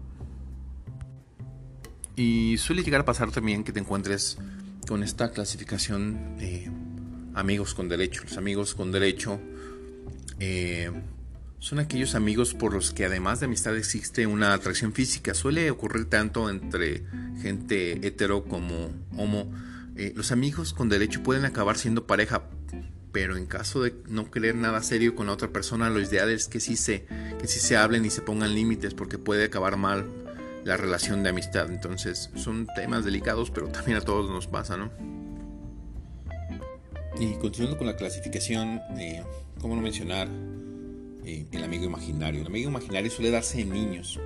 Y 2.15 2.57
suele 2.57 2.81
llegar 2.81 3.01
a 3.01 3.05
pasar 3.05 3.29
también 3.29 3.65
que 3.65 3.73
te 3.73 3.79
encuentres 3.81 4.37
con 4.87 5.03
esta 5.03 5.31
clasificación 5.31 6.37
de 6.37 6.71
amigos 7.33 7.73
con 7.73 7.89
derecho. 7.89 8.23
Los 8.23 8.37
amigos 8.37 8.73
con 8.73 8.93
derecho 8.93 9.39
eh, 10.39 10.91
son 11.59 11.79
aquellos 11.79 12.15
amigos 12.15 12.53
por 12.53 12.73
los 12.73 12.91
que 12.91 13.05
además 13.05 13.39
de 13.39 13.47
amistad 13.47 13.75
existe 13.75 14.27
una 14.27 14.53
atracción 14.53 14.93
física. 14.93 15.33
Suele 15.33 15.71
ocurrir 15.71 16.05
tanto 16.05 16.49
entre 16.49 17.03
gente 17.41 18.05
hetero 18.05 18.43
como 18.43 18.91
homo. 19.17 19.51
Eh, 19.95 20.13
los 20.15 20.31
amigos 20.31 20.73
con 20.73 20.89
derecho 20.89 21.23
pueden 21.23 21.45
acabar 21.45 21.77
siendo 21.77 22.05
pareja, 22.05 22.43
pero 23.11 23.35
en 23.35 23.47
caso 23.47 23.81
de 23.81 23.95
no 24.07 24.29
querer 24.29 24.53
nada 24.55 24.83
serio 24.83 25.15
con 25.15 25.27
la 25.27 25.33
otra 25.33 25.49
persona, 25.49 25.89
lo 25.89 25.99
ideal 25.99 26.29
es 26.29 26.47
que 26.47 26.59
sí 26.59 26.75
se, 26.75 27.05
que 27.39 27.47
sí 27.47 27.59
se 27.59 27.75
hablen 27.75 28.05
y 28.05 28.11
se 28.11 28.21
pongan 28.21 28.53
límites, 28.53 28.93
porque 28.93 29.17
puede 29.17 29.45
acabar 29.45 29.77
mal 29.77 30.05
la 30.63 30.77
relación 30.77 31.23
de 31.23 31.29
amistad. 31.29 31.71
Entonces 31.71 32.29
son 32.35 32.67
temas 32.75 33.03
delicados, 33.03 33.49
pero 33.49 33.69
también 33.69 33.97
a 33.97 34.01
todos 34.01 34.29
nos 34.29 34.45
pasa, 34.45 34.77
¿no? 34.77 34.91
Y 37.19 37.33
continuando 37.39 37.79
con 37.79 37.87
la 37.87 37.95
clasificación, 37.95 38.79
eh, 38.99 39.23
¿cómo 39.59 39.75
no 39.75 39.81
mencionar 39.81 40.27
eh, 41.27 41.45
el 41.51 41.61
amigo 41.61 41.83
imaginario. 41.83 42.39
El 42.39 42.47
amigo 42.47 42.69
imaginario 42.69 43.11
suele 43.11 43.31
darse 43.31 43.59
en 43.59 43.71
niños 43.71 44.17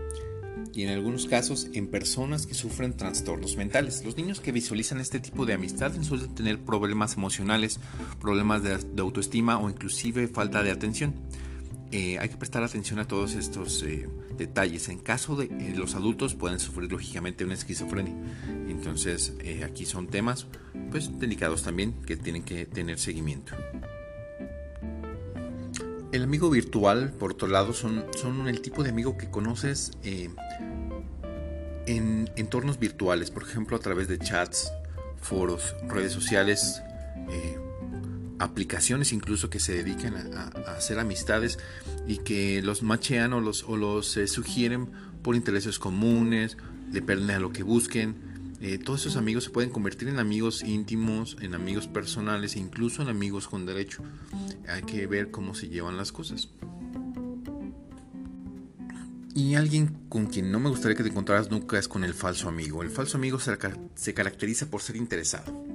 y 0.71 0.83
en 0.83 0.89
algunos 0.89 1.25
casos 1.25 1.67
en 1.73 1.87
personas 1.87 2.45
que 2.45 2.53
sufren 2.53 2.95
trastornos 2.95 3.57
mentales. 3.57 4.05
Los 4.05 4.17
niños 4.17 4.39
que 4.39 4.51
visualizan 4.51 4.99
este 4.99 5.19
tipo 5.19 5.47
de 5.47 5.55
amistad 5.55 5.91
suelen 6.03 6.35
tener 6.35 6.59
problemas 6.59 7.15
emocionales, 7.15 7.79
problemas 8.19 8.61
de, 8.61 8.77
autoestima 9.01 9.57
o 9.57 9.67
inclusive 9.67 10.27
falta 10.27 10.61
de 10.61 10.69
atención. 10.69 11.15
Eh, 11.91 12.19
hay 12.19 12.29
que 12.29 12.37
prestar 12.37 12.61
atención 12.61 12.99
a 12.99 13.07
todos 13.07 13.33
estos 13.33 13.81
eh, 13.81 14.07
detalles. 14.37 14.87
En 14.87 14.99
caso 14.99 15.35
de 15.35 15.73
los 15.75 15.95
adultos 15.95 16.35
pueden 16.35 16.59
sufrir 16.59 16.91
lógicamente 16.91 17.43
una 17.45 17.55
esquizofrenia. 17.55 18.13
Entonces 18.69 19.33
aquí 19.65 19.85
son 19.87 20.05
temas 20.05 20.45
pues 20.91 21.19
delicados 21.19 21.63
también 21.63 21.93
que 22.05 22.15
tienen 22.15 22.43
que 22.43 22.67
tener 22.67 22.99
seguimiento. 22.99 23.55
El 26.11 26.23
amigo 26.23 26.49
virtual, 26.49 27.13
por 27.17 27.31
otro 27.31 27.47
lado, 27.47 27.71
son, 27.73 28.05
son 28.17 28.49
el 28.49 28.61
tipo 28.61 28.83
de 28.83 28.89
amigo 28.89 29.17
que 29.17 29.29
conoces 29.29 29.91
eh, 30.03 30.29
en 31.85 32.29
entornos 32.35 32.79
virtuales, 32.79 33.31
por 33.31 33.43
ejemplo, 33.43 33.77
a 33.77 33.79
través 33.79 34.09
de 34.09 34.19
chats, 34.19 34.71
foros, 35.21 35.73
redes 35.87 36.11
sociales, 36.11 36.81
eh, 37.29 37.57
aplicaciones 38.39 39.13
incluso 39.13 39.49
que 39.49 39.59
se 39.59 39.73
dedican 39.73 40.15
a, 40.35 40.47
hacer 40.71 40.99
amistades 40.99 41.59
y 42.07 42.17
que 42.17 42.61
los 42.61 42.83
machean 42.83 43.31
o 43.31 43.39
los, 43.39 43.63
o 43.63 43.77
los 43.77 44.17
eh, 44.17 44.27
sugieren 44.27 44.89
por 45.21 45.35
intereses 45.35 45.79
comunes, 45.79 46.57
depende 46.89 47.35
a 47.35 47.39
lo 47.39 47.53
que 47.53 47.63
busquen 47.63 48.30
eh, 48.61 48.77
todos 48.77 49.01
esos 49.01 49.17
amigos 49.17 49.45
se 49.45 49.49
pueden 49.49 49.71
convertir 49.71 50.07
en 50.07 50.19
amigos 50.19 50.61
íntimos, 50.61 51.35
en 51.41 51.55
amigos 51.55 51.87
personales 51.87 52.55
e 52.55 52.59
incluso 52.59 53.01
en 53.01 53.09
amigos 53.09 53.47
con 53.47 53.65
derecho. 53.65 54.03
Hay 54.67 54.83
que 54.83 55.07
ver 55.07 55.31
cómo 55.31 55.55
se 55.55 55.67
llevan 55.67 55.97
las 55.97 56.11
cosas. 56.11 56.49
Y 59.33 59.55
alguien 59.55 59.97
con 60.09 60.27
quien 60.27 60.51
no 60.51 60.59
me 60.59 60.69
gustaría 60.69 60.95
que 60.95 61.01
te 61.01 61.09
encontraras 61.09 61.49
nunca 61.49 61.79
es 61.79 61.87
con 61.87 62.03
el 62.03 62.13
falso 62.13 62.49
amigo. 62.49 62.83
El 62.83 62.91
falso 62.91 63.17
amigo 63.17 63.39
se, 63.39 63.57
se 63.95 64.13
caracteriza 64.13 64.69
por 64.69 64.81
ser 64.83 64.95
interesado, 64.95 65.65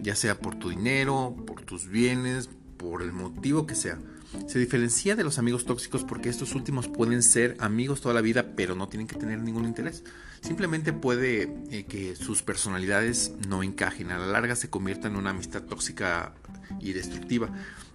ya 0.00 0.16
sea 0.16 0.38
por 0.38 0.54
tu 0.54 0.70
dinero, 0.70 1.36
por 1.46 1.60
tus 1.60 1.88
bienes, 1.88 2.48
por 2.78 3.02
el 3.02 3.12
motivo 3.12 3.66
que 3.66 3.74
sea. 3.74 3.98
Se 4.46 4.58
diferencia 4.58 5.16
de 5.16 5.24
los 5.24 5.38
amigos 5.38 5.64
tóxicos 5.64 6.04
porque 6.04 6.28
estos 6.28 6.54
últimos 6.54 6.88
pueden 6.88 7.22
ser 7.22 7.56
amigos 7.60 8.00
toda 8.00 8.14
la 8.14 8.20
vida, 8.20 8.52
pero 8.54 8.74
no 8.74 8.88
tienen 8.88 9.06
que 9.06 9.16
tener 9.16 9.40
ningún 9.40 9.64
interés. 9.64 10.04
Simplemente 10.42 10.92
puede 10.92 11.52
eh, 11.70 11.84
que 11.84 12.14
sus 12.16 12.42
personalidades 12.42 13.32
no 13.48 13.62
encajen, 13.62 14.10
a 14.10 14.18
la 14.18 14.26
larga 14.26 14.54
se 14.56 14.70
convierta 14.70 15.08
en 15.08 15.16
una 15.16 15.30
amistad 15.30 15.62
tóxica 15.62 16.34
y 16.80 16.92
destructiva. 16.92 17.48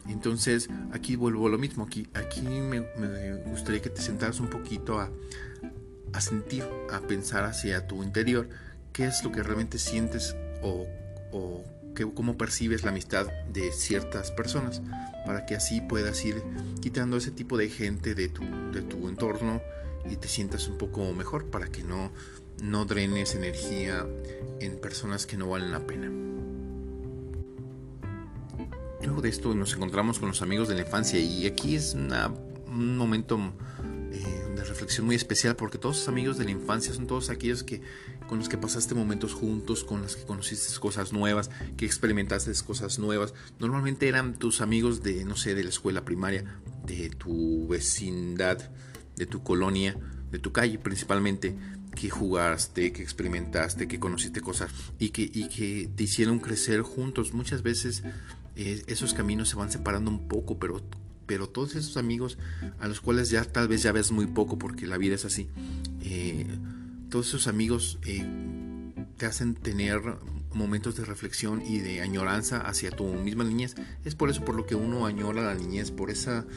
Entonces, 0.07 0.69
aquí 0.91 1.15
vuelvo 1.15 1.47
a 1.47 1.49
lo 1.49 1.57
mismo, 1.57 1.83
aquí, 1.83 2.07
me, 2.41 2.79
gustaría 3.45 3.81
que 3.81 3.89
te 3.89 4.01
sentaras 4.01 4.39
un 4.39 4.49
poquito 4.49 4.99
a, 4.99 5.11
sentir, 6.19 6.65
a 6.91 6.99
pensar 7.01 7.43
hacia 7.43 7.85
tu 7.87 8.01
interior, 8.03 8.49
qué 8.91 9.05
es 9.05 9.23
lo 9.23 9.31
que 9.31 9.43
realmente 9.43 9.77
sientes 9.77 10.35
o 10.63 11.63
cómo 12.15 12.37
percibes 12.37 12.83
la 12.83 12.91
amistad 12.91 13.27
de 13.51 13.71
ciertas 13.71 14.31
personas, 14.31 14.81
para 15.25 15.45
que 15.45 15.55
así 15.55 15.81
puedas 15.81 16.23
ir 16.25 16.41
quitando 16.81 17.17
ese 17.17 17.31
tipo 17.31 17.57
de 17.57 17.69
gente 17.69 18.15
de 18.15 18.29
tu, 18.29 18.43
de 18.71 18.81
tu 18.81 19.07
entorno 19.09 19.61
y 20.09 20.15
te 20.15 20.27
sientas 20.27 20.67
un 20.67 20.77
poco 20.77 21.13
mejor 21.13 21.45
para 21.45 21.67
que 21.67 21.83
no, 21.83 22.11
no 22.63 22.85
drenes 22.85 23.35
energía 23.35 24.05
en 24.59 24.79
personas 24.79 25.25
que 25.25 25.37
no 25.37 25.49
valen 25.49 25.71
la 25.71 25.85
pena. 25.85 26.09
Luego 29.03 29.21
de 29.21 29.29
esto 29.29 29.53
nos 29.55 29.73
encontramos 29.73 30.19
con 30.19 30.29
los 30.29 30.41
amigos 30.41 30.67
de 30.67 30.75
la 30.75 30.81
infancia 30.81 31.19
y 31.19 31.45
aquí 31.45 31.75
es 31.75 31.95
un 31.95 32.97
momento 32.97 33.39
eh, 34.11 34.53
de 34.55 34.63
reflexión 34.63 35.05
muy 35.05 35.15
especial 35.15 35.55
porque 35.55 35.77
todos 35.77 35.97
los 35.97 36.07
amigos 36.07 36.37
de 36.37 36.45
la 36.45 36.51
infancia 36.51 36.93
son 36.93 37.07
todos 37.07 37.29
aquellos 37.29 37.63
que 37.63 37.81
con 38.27 38.39
los 38.39 38.49
que 38.49 38.57
pasaste 38.57 38.95
momentos 38.95 39.33
juntos, 39.33 39.83
con 39.83 40.01
los 40.01 40.15
que 40.15 40.23
conociste 40.23 40.77
cosas 40.79 41.13
nuevas, 41.13 41.49
que 41.77 41.85
experimentaste 41.85 42.51
cosas 42.65 42.99
nuevas. 42.99 43.33
Normalmente 43.59 44.07
eran 44.07 44.37
tus 44.37 44.61
amigos 44.61 45.03
de, 45.03 45.25
no 45.25 45.35
sé, 45.35 45.55
de 45.55 45.63
la 45.63 45.69
escuela 45.69 46.05
primaria, 46.05 46.43
de 46.85 47.09
tu 47.09 47.67
vecindad, 47.67 48.69
de 49.15 49.25
tu 49.25 49.43
colonia, 49.43 49.97
de 50.31 50.39
tu 50.39 50.51
calle 50.51 50.77
principalmente, 50.77 51.55
que 51.95 52.09
jugaste, 52.09 52.93
que 52.93 53.01
experimentaste, 53.01 53.87
que 53.87 53.99
conociste 53.99 54.41
cosas 54.41 54.71
y 54.99 55.09
que, 55.09 55.23
y 55.23 55.49
que 55.49 55.89
te 55.95 56.03
hicieron 56.03 56.39
crecer 56.39 56.81
juntos. 56.81 57.33
Muchas 57.33 57.63
veces 57.63 58.03
eh, 58.55 58.83
esos 58.87 59.13
caminos 59.13 59.49
se 59.49 59.55
van 59.55 59.71
separando 59.71 60.11
un 60.11 60.27
poco, 60.27 60.59
pero 60.59 60.81
pero 61.29 61.47
todos 61.47 61.75
esos 61.75 61.95
amigos 61.95 62.39
a 62.79 62.87
los 62.87 63.01
cuales 63.01 63.29
ya 63.29 63.45
tal 63.45 63.67
vez 63.67 63.83
ya 63.83 63.91
ves 63.91 64.11
muy 64.11 64.25
poco 64.25 64.57
porque 64.57 64.87
la 64.87 64.97
vida 64.97 65.13
es 65.13 65.25
así, 65.25 65.47
eh, 66.01 66.47
todos 67.11 67.27
esos 67.27 67.45
amigos 67.45 67.99
eh, 68.03 68.25
te 69.15 69.27
hacen 69.27 69.53
tener 69.53 70.01
momentos 70.53 70.95
de 70.95 71.05
reflexión 71.05 71.61
y 71.61 71.81
de 71.81 72.01
añoranza 72.01 72.61
hacia 72.61 72.89
tu 72.89 73.05
misma 73.05 73.43
niñez. 73.43 73.75
Es 74.03 74.15
por 74.15 74.31
eso 74.31 74.43
por 74.43 74.55
lo 74.55 74.65
que 74.65 74.73
uno 74.73 75.05
añora 75.05 75.43
la 75.43 75.53
niñez, 75.53 75.91
por 75.91 76.09
esa 76.09 76.47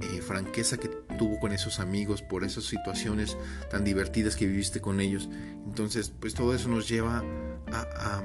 eh, 0.00 0.20
franqueza 0.22 0.76
que 0.76 0.88
tuvo 1.16 1.38
con 1.38 1.52
esos 1.52 1.78
amigos, 1.78 2.20
por 2.20 2.42
esas 2.42 2.64
situaciones 2.64 3.36
tan 3.70 3.84
divertidas 3.84 4.34
que 4.34 4.48
viviste 4.48 4.80
con 4.80 5.00
ellos. 5.00 5.28
Entonces, 5.64 6.12
pues 6.18 6.34
todo 6.34 6.52
eso 6.52 6.68
nos 6.68 6.88
lleva 6.88 7.22
a, 7.72 8.22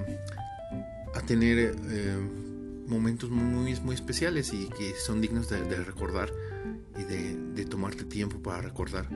a, 1.13 1.21
tener 1.27 1.75
momentos 2.91 3.29
muy, 3.29 3.73
muy 3.79 3.95
especiales 3.95 4.53
y 4.53 4.67
que 4.67 4.93
son 4.93 5.21
dignos 5.21 5.49
de, 5.49 5.59
recordar 5.83 6.31
y 6.99 7.03
de, 7.03 7.65
tomarte 7.65 8.03
tiempo 8.03 8.37
para 8.39 8.61
recordar. 8.61 9.07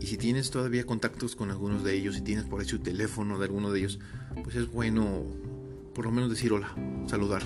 Y 0.00 0.06
si 0.06 0.16
tienes 0.16 0.50
todavía 0.50 0.84
contactos 0.84 1.36
con 1.36 1.50
algunos 1.50 1.84
de 1.84 1.94
ellos, 1.94 2.14
si 2.16 2.22
tienes 2.22 2.46
por 2.46 2.60
ahí 2.60 2.66
su 2.66 2.78
teléfono 2.78 3.38
de 3.38 3.44
alguno 3.44 3.70
de 3.70 3.80
ellos, 3.80 4.00
pues 4.42 4.56
es 4.56 4.70
bueno 4.72 5.24
por 5.94 6.06
lo 6.06 6.10
menos 6.10 6.30
decir 6.30 6.52
hola, 6.52 6.74
saludar 7.06 7.42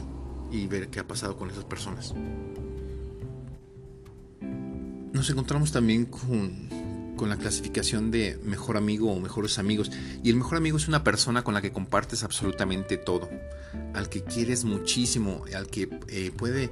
y 0.53 0.67
ver 0.69 0.89
qué 0.89 1.01
ha 1.01 1.07
pasado 1.07 1.37
con 1.37 1.51
esas 1.51 1.65
personas. 1.65 2.15
nos 5.25 5.31
encontramos 5.31 5.73
también 5.73 6.05
con, 6.05 6.69
con 7.17 7.29
la 7.29 7.37
clasificación 7.37 8.11
de 8.11 8.39
mejor 8.45 8.77
amigo 8.77 9.13
o 9.13 9.21
mejores 9.21 9.59
amigos. 9.59 9.91
Y 10.23 10.31
el 10.31 10.37
mejor 10.37 10.59
amigo 10.59 10.77
es 10.77 10.89
una 10.89 11.05
persona 11.05 11.43
con 11.43 11.55
la 11.55 11.63
que 11.63 11.73
compartes 11.73 12.23
absolutamente 12.25 12.97
todo, 12.97 13.29
al 13.95 14.09
que 14.09 14.23
quieres 14.23 14.65
muchísimo, 14.65 15.45
al 15.55 15.67
que 15.69 15.89
eh, 16.09 16.33
puede, 16.37 16.71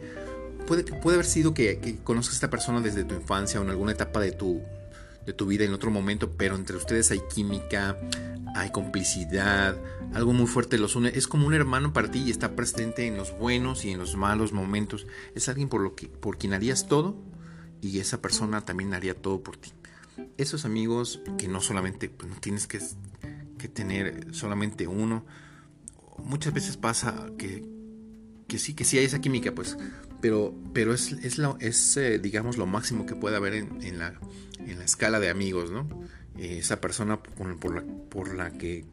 puede, 0.66 1.14
haber 1.14 1.26
sido 1.26 1.54
que, 1.54 1.78
que, 1.78 1.96
conozcas 1.96 2.34
a 2.34 2.36
esta 2.36 2.50
persona 2.50 2.80
desde 2.80 3.04
tu 3.04 3.14
infancia 3.14 3.60
o 3.60 3.64
en 3.64 3.70
alguna 3.70 3.92
etapa 3.92 4.20
de 4.20 4.32
tu, 4.32 4.60
de 5.26 5.32
tu 5.32 5.46
vida 5.46 5.64
en 5.64 5.72
otro 5.72 5.90
momento, 5.90 6.32
pero 6.36 6.56
entre 6.56 6.76
ustedes 6.76 7.10
hay 7.10 7.20
química, 7.32 7.96
hay 8.54 8.70
complicidad, 8.70 9.76
algo 10.14 10.32
muy 10.32 10.46
fuerte 10.46 10.78
los 10.78 10.96
une. 10.96 11.12
Es 11.14 11.26
como 11.28 11.46
un 11.46 11.54
hermano 11.54 11.92
para 11.92 12.10
ti 12.10 12.24
y 12.26 12.30
está 12.30 12.54
presente 12.54 13.06
en 13.06 13.16
los 13.16 13.36
buenos 13.36 13.84
y 13.84 13.90
en 13.90 13.98
los 13.98 14.16
malos 14.16 14.52
momentos. 14.52 15.06
Es 15.34 15.48
alguien 15.48 15.68
por, 15.68 15.80
lo 15.80 15.94
que, 15.94 16.08
por 16.08 16.38
quien 16.38 16.52
harías 16.52 16.86
todo 16.86 17.16
y 17.80 17.98
esa 17.98 18.20
persona 18.20 18.64
también 18.64 18.94
haría 18.94 19.14
todo 19.14 19.42
por 19.42 19.56
ti 19.56 19.72
esos 20.36 20.64
amigos 20.64 21.20
que 21.38 21.48
no 21.48 21.60
solamente 21.60 22.08
pues, 22.08 22.30
no 22.30 22.36
tienes 22.40 22.66
que, 22.66 22.80
que, 23.58 23.68
tener 23.68 24.34
solamente 24.34 24.86
uno, 24.86 25.24
muchas 26.18 26.52
veces 26.52 26.76
pasa 26.76 27.26
que, 27.38 27.64
que, 28.48 28.58
sí, 28.58 28.74
que 28.74 28.84
sí 28.84 28.98
hay 28.98 29.04
esa 29.04 29.20
química, 29.20 29.54
pues, 29.54 29.76
pero, 30.20 30.54
pero 30.72 30.94
es, 30.94 31.12
es, 31.12 31.40
es 31.60 31.96
eh, 31.96 32.18
digamos, 32.18 32.56
lo 32.56 32.66
máximo 32.66 33.06
que 33.06 33.14
puede 33.14 33.36
haber 33.36 33.54
en, 33.54 33.82
en, 33.82 33.98
la, 33.98 34.18
en 34.58 34.78
la 34.78 34.84
escala 34.84 35.20
de 35.20 35.30
amigos, 35.30 35.70
¿no? 35.70 35.88
Eh, 36.38 36.58
esa 36.58 36.80
persona 36.80 37.22
por, 37.22 37.58
por, 37.58 37.74
la, 37.74 37.82
por 38.08 38.34
la 38.34 38.50
que 38.50 38.86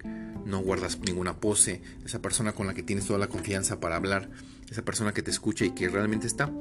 no 0.46 0.60
guardas 0.60 1.00
ninguna 1.00 1.40
pose, 1.40 1.82
esa 2.06 2.22
persona 2.22 2.52
con 2.52 2.68
la 2.68 2.74
que 2.74 2.84
tienes 2.84 3.06
toda 3.06 3.20
la 3.20 3.28
confianza 3.28 3.80
para 3.80 3.96
hablar, 3.96 4.30
esa 4.70 4.84
persona 4.84 5.14
que 5.14 5.22
te 5.22 5.32
escucha 5.32 5.66
y 5.66 5.72
que 5.72 5.88
realmente 5.88 6.28
está 6.28 6.52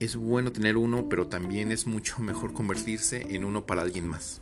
es 0.00 0.16
bueno 0.16 0.50
tener 0.50 0.78
uno, 0.78 1.08
pero 1.08 1.26
también 1.26 1.70
es 1.70 1.86
mucho 1.86 2.20
mejor 2.20 2.54
convertirse 2.54 3.26
en 3.34 3.44
uno 3.44 3.66
para 3.66 3.82
alguien 3.82 4.08
más. 4.08 4.40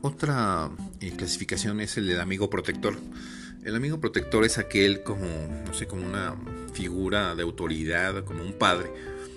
Otra 0.00 0.70
eh, 1.00 1.12
clasificación 1.16 1.80
es 1.80 1.96
el 1.98 2.08
del 2.08 2.20
amigo 2.20 2.48
protector. 2.48 2.98
El 3.62 3.76
amigo 3.76 4.00
protector 4.00 4.44
es 4.44 4.58
aquel 4.58 5.02
como, 5.02 5.26
no 5.66 5.74
sé, 5.74 5.86
como 5.86 6.04
una 6.04 6.34
figura 6.72 7.34
de 7.34 7.42
autoridad, 7.42 8.24
como 8.24 8.42
un 8.42 8.54
padre. 8.54 8.90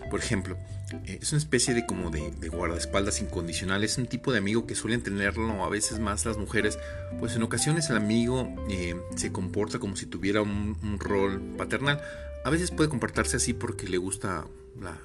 Por 0.10 0.22
ejemplo, 0.22 0.58
eh, 1.06 1.20
es 1.22 1.32
una 1.34 1.40
especie 1.40 1.74
de 1.74 1.86
como 1.86 2.10
de, 2.10 2.50
guardaespaldas 2.50 3.22
incondicional. 3.22 3.84
Es 3.84 3.98
un 3.98 4.08
tipo 4.08 4.32
de 4.32 4.38
amigo 4.38 4.66
que 4.66 4.76
suelen 4.76 5.04
tenerlo 5.04 5.64
a 5.64 5.70
veces 5.70 6.00
más 6.00 6.26
las 6.26 6.38
mujeres. 6.38 6.80
Pues 7.20 7.36
en 7.36 7.44
ocasiones 7.44 7.90
el 7.90 7.98
amigo 7.98 8.54
eh, 8.70 8.96
se 9.18 9.34
comporta 9.34 9.80
como 9.80 9.98
si 9.98 10.06
tuviera 10.06 10.42
un 10.42 10.98
rol 11.00 11.42
paternal 11.58 12.02
a 12.48 12.50
veces 12.50 12.72
puede 12.72 12.90
comportarse 12.90 13.36
así 13.36 13.52
porque 13.52 13.90
le 13.90 13.98
gusta 13.98 14.48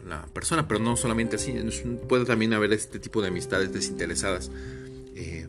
la, 0.07 0.27
persona, 0.27 0.69
pero 0.69 0.79
no 0.79 0.97
solamente 0.97 1.35
así. 1.35 1.53
Puede 2.09 2.25
también 2.25 2.53
haber 2.53 2.73
este 2.73 3.01
tipo 3.01 3.21
de 3.21 3.29
amistades 3.29 3.73
desinteresadas. 3.73 4.53
Eh, 5.17 5.49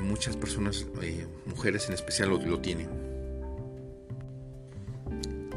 muchas 0.00 0.36
personas, 0.36 0.86
eh, 1.00 1.26
mujeres 1.46 1.88
en 1.88 1.94
especial, 1.94 2.28
lo, 2.28 2.60
tienen. 2.60 2.90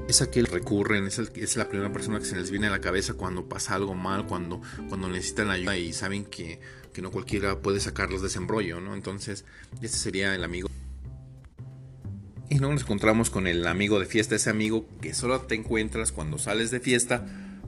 Es 0.08 0.22
aquel 0.22 0.48
que 0.48 0.54
recurren, 0.54 1.06
es, 1.08 1.20
es, 1.20 1.58
la 1.58 1.68
primera 1.68 1.92
persona 1.92 2.20
que 2.20 2.26
se 2.26 2.38
les 2.38 2.50
viene 2.50 2.68
a 2.68 2.72
la 2.72 2.80
cabeza 2.80 3.16
cuando 3.16 3.50
pasa 3.50 3.76
algo 3.76 3.94
mal, 3.94 4.28
cuando, 4.28 4.62
cuando 4.88 5.10
necesitan 5.10 5.50
ayuda 5.50 5.76
y 5.76 5.92
saben 5.92 6.24
que, 6.24 6.62
que 6.94 7.02
no 7.02 7.12
cualquiera 7.12 7.60
puede 7.60 7.82
sacarlos 7.82 8.22
de 8.22 8.30
ese 8.30 8.38
embrollo, 8.38 8.80
¿no? 8.80 8.94
Entonces, 8.94 9.44
este 9.82 9.98
sería 9.98 10.34
el 10.34 10.46
amigo 10.46 10.70
y 12.52 12.60
no 12.60 12.70
nos 12.70 12.82
encontramos 12.82 13.30
con 13.30 13.48
el 13.48 13.66
amigo 13.66 13.98
de 13.98 14.06
fiesta, 14.06 14.36
ese 14.36 14.50
amigo 14.50 14.86
que 15.00 15.14
solo 15.14 15.40
te 15.40 15.56
encuentras 15.56 16.12
cuando 16.12 16.38
sales 16.38 16.70
de 16.70 16.82
fiesta, 16.82 17.26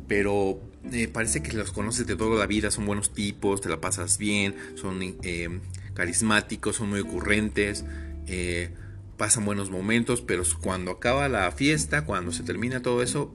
pero 0.09 0.59
eh, 0.91 1.07
parece 1.07 1.41
que 1.41 1.53
los 1.53 1.71
conoces 1.71 2.05
de 2.05 2.17
toda 2.17 2.37
la 2.37 2.47
vida, 2.47 2.69
son 2.69 2.85
buenos 2.85 3.13
tipos, 3.13 3.61
te 3.61 3.69
la 3.69 3.79
pasas 3.79 4.17
bien, 4.17 4.55
son 4.75 5.01
eh, 5.01 5.61
carismáticos, 5.93 6.75
son 6.75 6.89
muy 6.89 6.99
ocurrentes, 6.99 7.85
eh, 8.27 8.71
pasan 9.15 9.45
buenos 9.45 9.69
momentos, 9.69 10.21
pero 10.21 10.43
cuando 10.61 10.91
acaba 10.91 11.29
la 11.29 11.49
fiesta, 11.53 12.03
cuando 12.03 12.33
se 12.33 12.43
termina 12.43 12.81
todo 12.81 13.01
eso, 13.01 13.33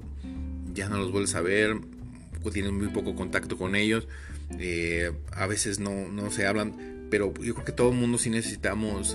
ya 0.75 0.91
no 0.91 0.99
los 0.99 1.11
vuelves 1.11 1.35
a 1.35 1.41
ver, 1.41 1.79
tienes 2.53 2.73
muy 2.73 2.89
poco 2.89 3.15
contacto 3.15 3.57
con 3.57 3.75
ellos, 3.75 4.07
a 5.33 5.47
veces 5.47 5.81
no, 5.81 6.09
no, 6.09 6.31
se 6.31 6.47
hablan, 6.47 7.07
pero 7.09 7.33
yo 7.43 7.55
creo 7.55 7.65
que 7.65 7.73
todo 7.73 7.89
el 7.89 7.97
mundo 7.97 8.19
sí 8.19 8.29
necesitamos 8.29 9.15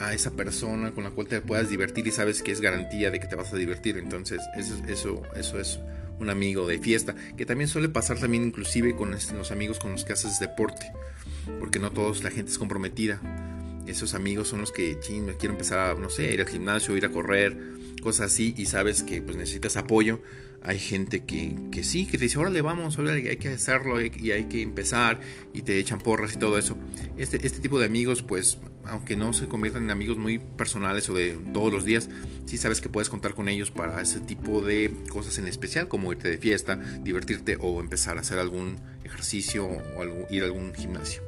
a 0.00 0.14
esa 0.14 0.30
persona 0.30 0.92
con 0.92 1.04
la 1.04 1.10
cual 1.10 1.26
te 1.26 1.40
puedas 1.42 1.68
divertir 1.68 2.06
y 2.06 2.10
sabes 2.10 2.42
que 2.42 2.52
es 2.52 2.60
garantía 2.60 3.10
de 3.10 3.20
que 3.20 3.26
te 3.26 3.36
vas 3.36 3.52
a 3.52 3.56
divertir. 3.56 3.98
Entonces, 3.98 4.40
eso, 4.56 4.74
eso, 4.88 5.22
eso 5.36 5.60
es 5.60 5.78
un 6.18 6.30
amigo 6.30 6.66
de 6.66 6.78
fiesta, 6.78 7.14
que 7.36 7.46
también 7.46 7.68
suele 7.68 7.88
pasar 7.88 8.18
también 8.18 8.44
inclusive 8.44 8.94
con 8.96 9.10
los 9.10 9.52
amigos 9.52 9.78
con 9.78 9.92
los 9.92 10.04
que 10.04 10.12
haces 10.12 10.38
deporte, 10.40 10.92
porque 11.58 11.78
no 11.78 11.90
todos 11.90 12.22
la 12.22 12.30
gente 12.30 12.50
es 12.50 12.58
comprometida. 12.58 13.20
Esos 13.86 14.14
amigos 14.14 14.48
son 14.48 14.60
los 14.60 14.72
que, 14.72 14.98
ching, 15.00 15.26
quiero 15.38 15.54
empezar 15.54 15.78
a, 15.78 15.94
no 15.94 16.10
sé, 16.10 16.32
ir 16.32 16.40
al 16.40 16.48
gimnasio, 16.48 16.96
ir 16.96 17.06
a 17.06 17.10
correr, 17.10 17.56
cosas 18.02 18.32
así, 18.32 18.54
y 18.56 18.66
sabes 18.66 19.02
que 19.02 19.20
pues 19.22 19.36
necesitas 19.36 19.76
apoyo. 19.76 20.20
Hay 20.62 20.78
gente 20.78 21.24
que, 21.24 21.56
que 21.72 21.82
sí, 21.82 22.04
que 22.04 22.18
te 22.18 22.24
dice, 22.24 22.38
órale, 22.38 22.60
vamos, 22.60 22.98
órale, 22.98 23.28
hay 23.30 23.36
que 23.38 23.48
hacerlo 23.48 23.98
y 24.00 24.30
hay 24.30 24.44
que 24.44 24.60
empezar, 24.60 25.20
y 25.54 25.62
te 25.62 25.78
echan 25.78 25.98
porras 25.98 26.34
y 26.34 26.38
todo 26.38 26.58
eso. 26.58 26.76
Este, 27.16 27.44
este 27.44 27.60
tipo 27.60 27.78
de 27.78 27.86
amigos, 27.86 28.22
pues 28.22 28.58
aunque 28.86 29.16
no 29.16 29.32
se 29.32 29.46
conviertan 29.46 29.84
en 29.84 29.90
amigos 29.90 30.16
muy 30.18 30.38
personales 30.38 31.08
o 31.08 31.14
de 31.14 31.38
todos 31.52 31.72
los 31.72 31.84
días, 31.84 32.08
sí 32.46 32.56
sabes 32.56 32.80
que 32.80 32.88
puedes 32.88 33.08
contar 33.08 33.34
con 33.34 33.48
ellos 33.48 33.70
para 33.70 34.00
ese 34.00 34.20
tipo 34.20 34.60
de 34.62 34.92
cosas 35.08 35.38
en 35.38 35.46
especial, 35.46 35.88
como 35.88 36.12
irte 36.12 36.28
de 36.28 36.38
fiesta, 36.38 36.76
divertirte 37.02 37.56
o 37.60 37.80
empezar 37.80 38.18
a 38.18 38.20
hacer 38.20 38.38
algún 38.38 38.76
ejercicio 39.04 39.66
o 39.66 40.26
ir 40.30 40.42
a 40.42 40.46
algún 40.46 40.74
gimnasio. 40.74 41.22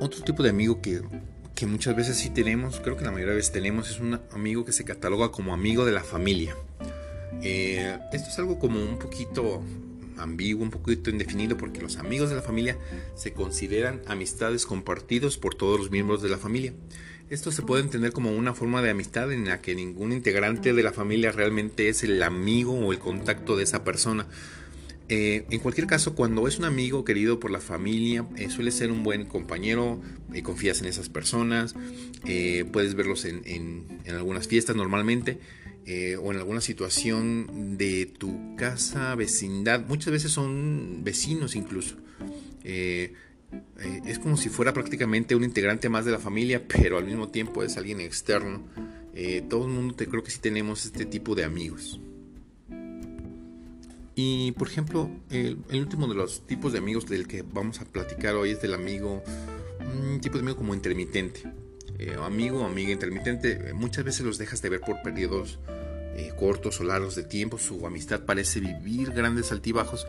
Otro 0.00 0.22
tipo 0.22 0.42
de 0.42 0.50
amigo 0.50 0.82
que, 0.82 1.02
que 1.54 1.66
muchas 1.66 1.96
veces 1.96 2.16
sí 2.16 2.30
tenemos, 2.30 2.80
creo 2.80 2.96
que 2.96 3.04
la 3.04 3.10
mayoría 3.10 3.30
de 3.30 3.36
veces 3.36 3.52
tenemos, 3.52 3.90
es 3.90 4.00
un 4.00 4.20
amigo 4.32 4.64
que 4.64 4.72
se 4.72 4.84
cataloga 4.84 5.30
como 5.30 5.54
amigo 5.54 5.84
de 5.84 5.92
la 5.92 6.02
familia. 6.02 6.54
Eh, 7.42 7.98
esto 8.12 8.28
es 8.28 8.38
algo 8.38 8.58
como 8.58 8.80
un 8.80 8.98
poquito 8.98 9.62
ambiguo, 10.18 10.62
un 10.62 10.70
poquito 10.70 11.10
indefinido, 11.10 11.56
porque 11.56 11.80
los 11.80 11.96
amigos 11.96 12.30
de 12.30 12.36
la 12.36 12.42
familia 12.42 12.78
se 13.14 13.32
consideran 13.32 14.02
amistades 14.06 14.66
compartidos 14.66 15.36
por 15.38 15.54
todos 15.54 15.78
los 15.78 15.90
miembros 15.90 16.22
de 16.22 16.28
la 16.28 16.38
familia. 16.38 16.72
Esto 17.30 17.50
se 17.50 17.62
puede 17.62 17.82
entender 17.82 18.12
como 18.12 18.32
una 18.32 18.54
forma 18.54 18.82
de 18.82 18.90
amistad 18.90 19.32
en 19.32 19.46
la 19.46 19.60
que 19.62 19.74
ningún 19.74 20.12
integrante 20.12 20.72
de 20.72 20.82
la 20.82 20.92
familia 20.92 21.32
realmente 21.32 21.88
es 21.88 22.04
el 22.04 22.22
amigo 22.22 22.74
o 22.74 22.92
el 22.92 22.98
contacto 22.98 23.56
de 23.56 23.64
esa 23.64 23.82
persona. 23.82 24.26
Eh, 25.08 25.44
en 25.50 25.60
cualquier 25.60 25.86
caso, 25.86 26.14
cuando 26.14 26.48
es 26.48 26.58
un 26.58 26.64
amigo 26.64 27.04
querido 27.04 27.38
por 27.38 27.50
la 27.50 27.60
familia, 27.60 28.26
eh, 28.36 28.48
suele 28.48 28.70
ser 28.70 28.90
un 28.90 29.02
buen 29.02 29.26
compañero, 29.26 30.00
eh, 30.32 30.42
confías 30.42 30.80
en 30.80 30.86
esas 30.86 31.08
personas, 31.10 31.74
puedes 32.72 32.94
verlos 32.94 33.24
en 33.26 33.86
algunas 34.08 34.48
fiestas 34.48 34.76
normalmente. 34.76 35.38
Eh, 35.86 36.16
o 36.16 36.32
en 36.32 36.38
alguna 36.38 36.62
situación 36.62 37.76
de 37.76 38.06
tu 38.06 38.56
casa, 38.56 39.14
vecindad, 39.16 39.86
muchas 39.86 40.12
veces 40.12 40.32
son 40.32 41.04
vecinos 41.04 41.56
incluso. 41.56 41.96
Eh, 42.62 43.12
eh, 43.78 44.00
es 44.06 44.18
como 44.18 44.38
si 44.38 44.48
fuera 44.48 44.72
prácticamente 44.72 45.34
un 45.34 45.44
integrante 45.44 45.90
más 45.90 46.06
de 46.06 46.12
la 46.12 46.18
familia, 46.18 46.62
pero 46.68 46.96
al 46.96 47.04
mismo 47.04 47.28
tiempo 47.28 47.62
es 47.62 47.76
alguien 47.76 48.00
externo. 48.00 48.62
todo 49.50 49.66
el 49.66 49.72
mundo 49.72 49.94
te, 49.94 50.06
creo 50.06 50.22
que 50.22 50.30
sí 50.30 50.38
tenemos 50.40 50.86
este 50.86 51.04
tipo 51.04 51.34
de 51.34 51.44
amigos. 51.44 52.00
Y 54.16 54.52
por 54.52 54.68
ejemplo, 54.68 55.10
el, 55.30 55.58
el, 55.68 55.80
último 55.80 56.06
de 56.06 56.14
los 56.14 56.46
tipos 56.46 56.72
de 56.72 56.78
amigos 56.78 57.06
del 57.06 57.26
que 57.26 57.42
vamos 57.42 57.80
a 57.80 57.84
platicar 57.84 58.36
hoy 58.36 58.52
es 58.52 58.62
del 58.62 58.72
amigo, 58.72 59.22
un 59.80 60.20
tipo 60.20 60.36
de 60.38 60.42
amigo 60.42 60.56
como 60.56 60.72
intermitente. 60.72 61.42
Eh, 61.98 62.16
amigo 62.22 62.60
o 62.60 62.64
amiga 62.64 62.92
intermitente, 62.92 63.72
muchas 63.72 64.04
veces 64.04 64.26
los 64.26 64.38
dejas 64.38 64.60
de 64.62 64.68
ver 64.68 64.80
por 64.80 65.00
periodos 65.02 65.58
eh, 66.16 66.32
cortos 66.38 66.80
o 66.80 66.84
largos 66.84 67.14
de 67.16 67.24
tiempo. 67.24 67.58
Su 67.58 67.86
amistad 67.86 68.20
parece 68.20 68.60
vivir 68.60 69.10
grandes 69.12 69.50
altibajos. 69.52 70.06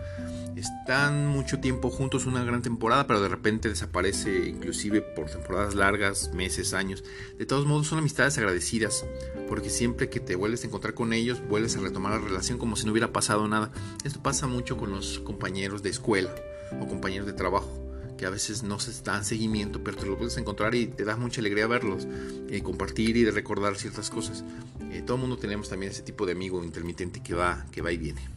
Están 0.55 1.27
mucho 1.27 1.59
tiempo 1.59 1.89
juntos, 1.89 2.25
una 2.25 2.43
gran 2.43 2.61
temporada, 2.61 3.07
pero 3.07 3.21
de 3.21 3.27
repente 3.27 3.69
desaparece 3.69 4.47
inclusive 4.47 5.01
por 5.01 5.29
temporadas 5.29 5.75
largas, 5.75 6.31
meses, 6.33 6.73
años. 6.73 7.03
De 7.37 7.45
todos 7.45 7.65
modos 7.65 7.87
son 7.87 7.99
amistades 7.99 8.37
agradecidas, 8.37 9.05
porque 9.49 9.69
siempre 9.69 10.09
que 10.09 10.19
te 10.19 10.35
vuelves 10.35 10.63
a 10.63 10.67
encontrar 10.67 10.93
con 10.93 11.11
ellos, 11.11 11.41
vuelves 11.47 11.75
a 11.75 11.81
retomar 11.81 12.13
la 12.13 12.25
relación 12.25 12.57
como 12.57 12.75
si 12.75 12.85
no 12.85 12.91
hubiera 12.91 13.11
pasado 13.11 13.47
nada. 13.47 13.71
Esto 14.03 14.23
pasa 14.23 14.47
mucho 14.47 14.77
con 14.77 14.91
los 14.91 15.19
compañeros 15.19 15.83
de 15.83 15.89
escuela 15.89 16.33
o 16.79 16.87
compañeros 16.87 17.27
de 17.27 17.33
trabajo 17.33 17.84
que 18.17 18.25
a 18.25 18.29
veces 18.29 18.63
no 18.63 18.79
se 18.79 19.01
dan 19.03 19.25
seguimiento, 19.25 19.83
pero 19.83 19.97
te 19.97 20.05
lo 20.05 20.17
puedes 20.17 20.37
encontrar 20.37 20.75
y 20.75 20.87
te 20.87 21.05
da 21.05 21.15
mucha 21.15 21.41
alegría 21.41 21.67
verlos, 21.67 22.07
eh, 22.49 22.61
compartir 22.61 23.17
y 23.17 23.23
de 23.23 23.31
recordar 23.31 23.75
ciertas 23.77 24.09
cosas. 24.09 24.43
Eh, 24.91 25.01
todo 25.05 25.15
el 25.15 25.21
mundo 25.21 25.37
tenemos 25.37 25.69
también 25.69 25.91
ese 25.91 26.01
tipo 26.01 26.25
de 26.25 26.33
amigo 26.33 26.63
intermitente 26.63 27.21
que 27.21 27.33
va, 27.33 27.65
que 27.71 27.81
va 27.81 27.91
y 27.91 27.97
viene. 27.97 28.34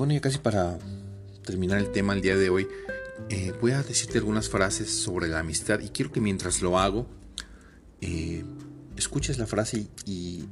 Bueno, 0.00 0.14
ya 0.14 0.22
casi 0.22 0.38
para 0.38 0.78
terminar 1.44 1.76
el 1.76 1.92
tema 1.92 2.14
el 2.14 2.22
día 2.22 2.34
de 2.34 2.48
hoy, 2.48 2.66
eh, 3.28 3.52
voy 3.60 3.72
a 3.72 3.82
decirte 3.82 4.16
algunas 4.16 4.48
frases 4.48 4.90
sobre 4.90 5.28
la 5.28 5.40
amistad 5.40 5.80
y 5.80 5.90
quiero 5.90 6.10
que 6.10 6.22
mientras 6.22 6.62
lo 6.62 6.78
hago, 6.78 7.06
eh, 8.00 8.42
escuches 8.96 9.36
la 9.36 9.46
frase 9.46 9.88
y, 10.06 10.46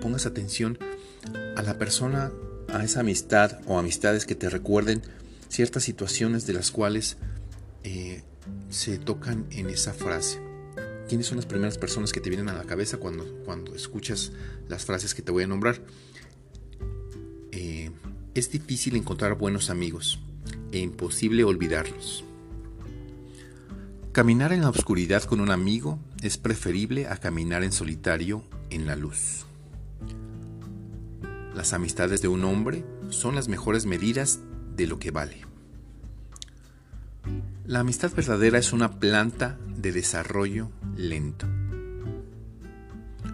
pongas 0.00 0.26
atención 0.26 0.76
a 1.54 1.62
la 1.62 1.78
persona, 1.78 2.32
a 2.66 2.82
esa 2.82 2.98
amistad 2.98 3.60
o 3.66 3.78
amistades 3.78 4.26
que 4.26 4.34
te 4.34 4.50
recuerden 4.50 5.02
ciertas 5.48 5.84
situaciones 5.84 6.44
de 6.44 6.54
las 6.54 6.72
cuales 6.72 7.18
eh, 7.84 8.24
se 8.70 8.98
tocan 8.98 9.46
en 9.50 9.68
esa 9.68 9.92
frase. 9.92 10.40
¿Quiénes 11.08 11.28
son 11.28 11.36
las 11.36 11.46
primeras 11.46 11.78
personas 11.78 12.12
que 12.12 12.20
te 12.20 12.28
vienen 12.28 12.48
a 12.48 12.54
la 12.54 12.64
cabeza 12.64 12.96
cuando, 12.96 13.24
cuando 13.44 13.76
escuchas 13.76 14.32
las 14.68 14.84
frases 14.84 15.14
que 15.14 15.22
te 15.22 15.30
voy 15.30 15.44
a 15.44 15.46
nombrar? 15.46 15.80
Es 18.34 18.50
difícil 18.50 18.96
encontrar 18.96 19.36
buenos 19.36 19.70
amigos 19.70 20.20
e 20.72 20.78
imposible 20.78 21.44
olvidarlos. 21.44 22.24
Caminar 24.12 24.52
en 24.52 24.60
la 24.60 24.70
oscuridad 24.70 25.22
con 25.24 25.40
un 25.40 25.50
amigo 25.50 25.98
es 26.22 26.36
preferible 26.38 27.06
a 27.08 27.16
caminar 27.16 27.64
en 27.64 27.72
solitario 27.72 28.44
en 28.70 28.86
la 28.86 28.96
luz. 28.96 29.46
Las 31.54 31.72
amistades 31.72 32.22
de 32.22 32.28
un 32.28 32.44
hombre 32.44 32.84
son 33.10 33.34
las 33.34 33.48
mejores 33.48 33.86
medidas 33.86 34.40
de 34.76 34.86
lo 34.86 34.98
que 34.98 35.10
vale. 35.10 35.46
La 37.66 37.80
amistad 37.80 38.12
verdadera 38.14 38.58
es 38.58 38.72
una 38.72 38.98
planta 38.98 39.58
de 39.76 39.92
desarrollo 39.92 40.70
lento. 40.96 41.46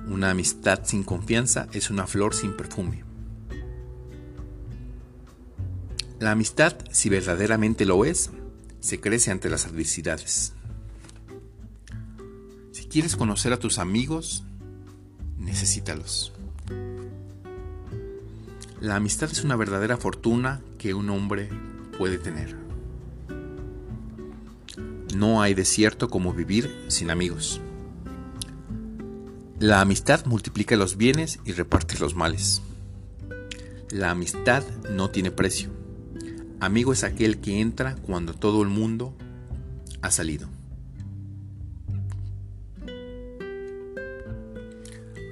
Una 0.06 0.30
amistad 0.30 0.80
sin 0.84 1.02
confianza 1.02 1.68
es 1.72 1.90
una 1.90 2.06
flor 2.06 2.34
sin 2.34 2.56
perfume. 2.56 3.07
La 6.18 6.32
amistad, 6.32 6.74
si 6.90 7.08
verdaderamente 7.08 7.86
lo 7.86 8.04
es, 8.04 8.30
se 8.80 9.00
crece 9.00 9.30
ante 9.30 9.48
las 9.48 9.66
adversidades. 9.66 10.52
Si 12.72 12.86
quieres 12.86 13.14
conocer 13.14 13.52
a 13.52 13.58
tus 13.58 13.78
amigos, 13.78 14.42
necesítalos. 15.36 16.32
La 18.80 18.96
amistad 18.96 19.30
es 19.30 19.44
una 19.44 19.54
verdadera 19.54 19.96
fortuna 19.96 20.60
que 20.76 20.92
un 20.92 21.08
hombre 21.10 21.50
puede 21.96 22.18
tener. 22.18 22.56
No 25.14 25.40
hay 25.40 25.54
desierto 25.54 26.08
como 26.08 26.32
vivir 26.32 26.86
sin 26.88 27.10
amigos. 27.10 27.60
La 29.60 29.80
amistad 29.80 30.26
multiplica 30.26 30.74
los 30.74 30.96
bienes 30.96 31.38
y 31.44 31.52
reparte 31.52 31.96
los 31.98 32.16
males. 32.16 32.60
La 33.90 34.10
amistad 34.10 34.64
no 34.90 35.10
tiene 35.10 35.30
precio. 35.30 35.70
Amigo 36.60 36.92
es 36.92 37.04
aquel 37.04 37.40
que 37.40 37.60
entra 37.60 37.94
cuando 37.94 38.34
todo 38.34 38.62
el 38.62 38.68
mundo 38.68 39.16
ha 40.02 40.10
salido. 40.10 40.48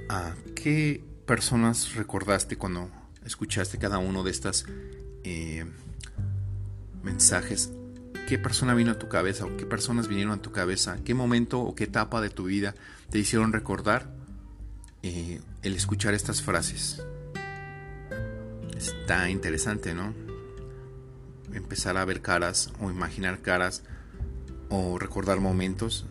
¿A 0.09 0.35
qué 0.55 1.03
personas 1.27 1.95
recordaste 1.97 2.57
cuando 2.57 2.91
escuchaste 3.25 3.79
cada 3.79 3.99
uno 3.99 4.23
de 4.23 4.31
estos 4.31 4.67
eh, 5.25 5.67
mensajes? 7.03 7.73
¿Qué 8.29 8.39
persona 8.39 8.75
vino 8.75 8.93
a 8.93 8.99
tu 8.99 9.09
cabeza 9.09 9.47
o 9.47 9.57
qué 9.57 9.67
personas 9.67 10.07
vinieron 10.07 10.33
a 10.33 10.43
tu 10.43 10.53
cabeza? 10.53 10.99
¿Qué 11.05 11.15
momento 11.15 11.61
o 11.61 11.75
qué 11.75 11.85
etapa 11.85 12.21
de 12.21 12.31
tu 12.31 12.45
vida 12.45 12.77
te 13.11 13.19
hicieron 13.19 13.53
recordar 13.53 14.15
eh, 15.03 15.41
el 15.63 15.75
escuchar 15.75 16.15
estas 16.15 16.41
frases? 16.41 17.03
Está 18.77 19.29
interesante, 19.29 19.93
¿no? 19.93 20.26
Empezar 21.57 21.97
a 21.97 22.05
ver 22.05 22.23
caras 22.23 22.73
o 22.81 22.91
imaginar 22.91 23.41
caras 23.41 23.83
o 24.69 24.99
recordar 24.99 25.41
momentos 25.41 26.07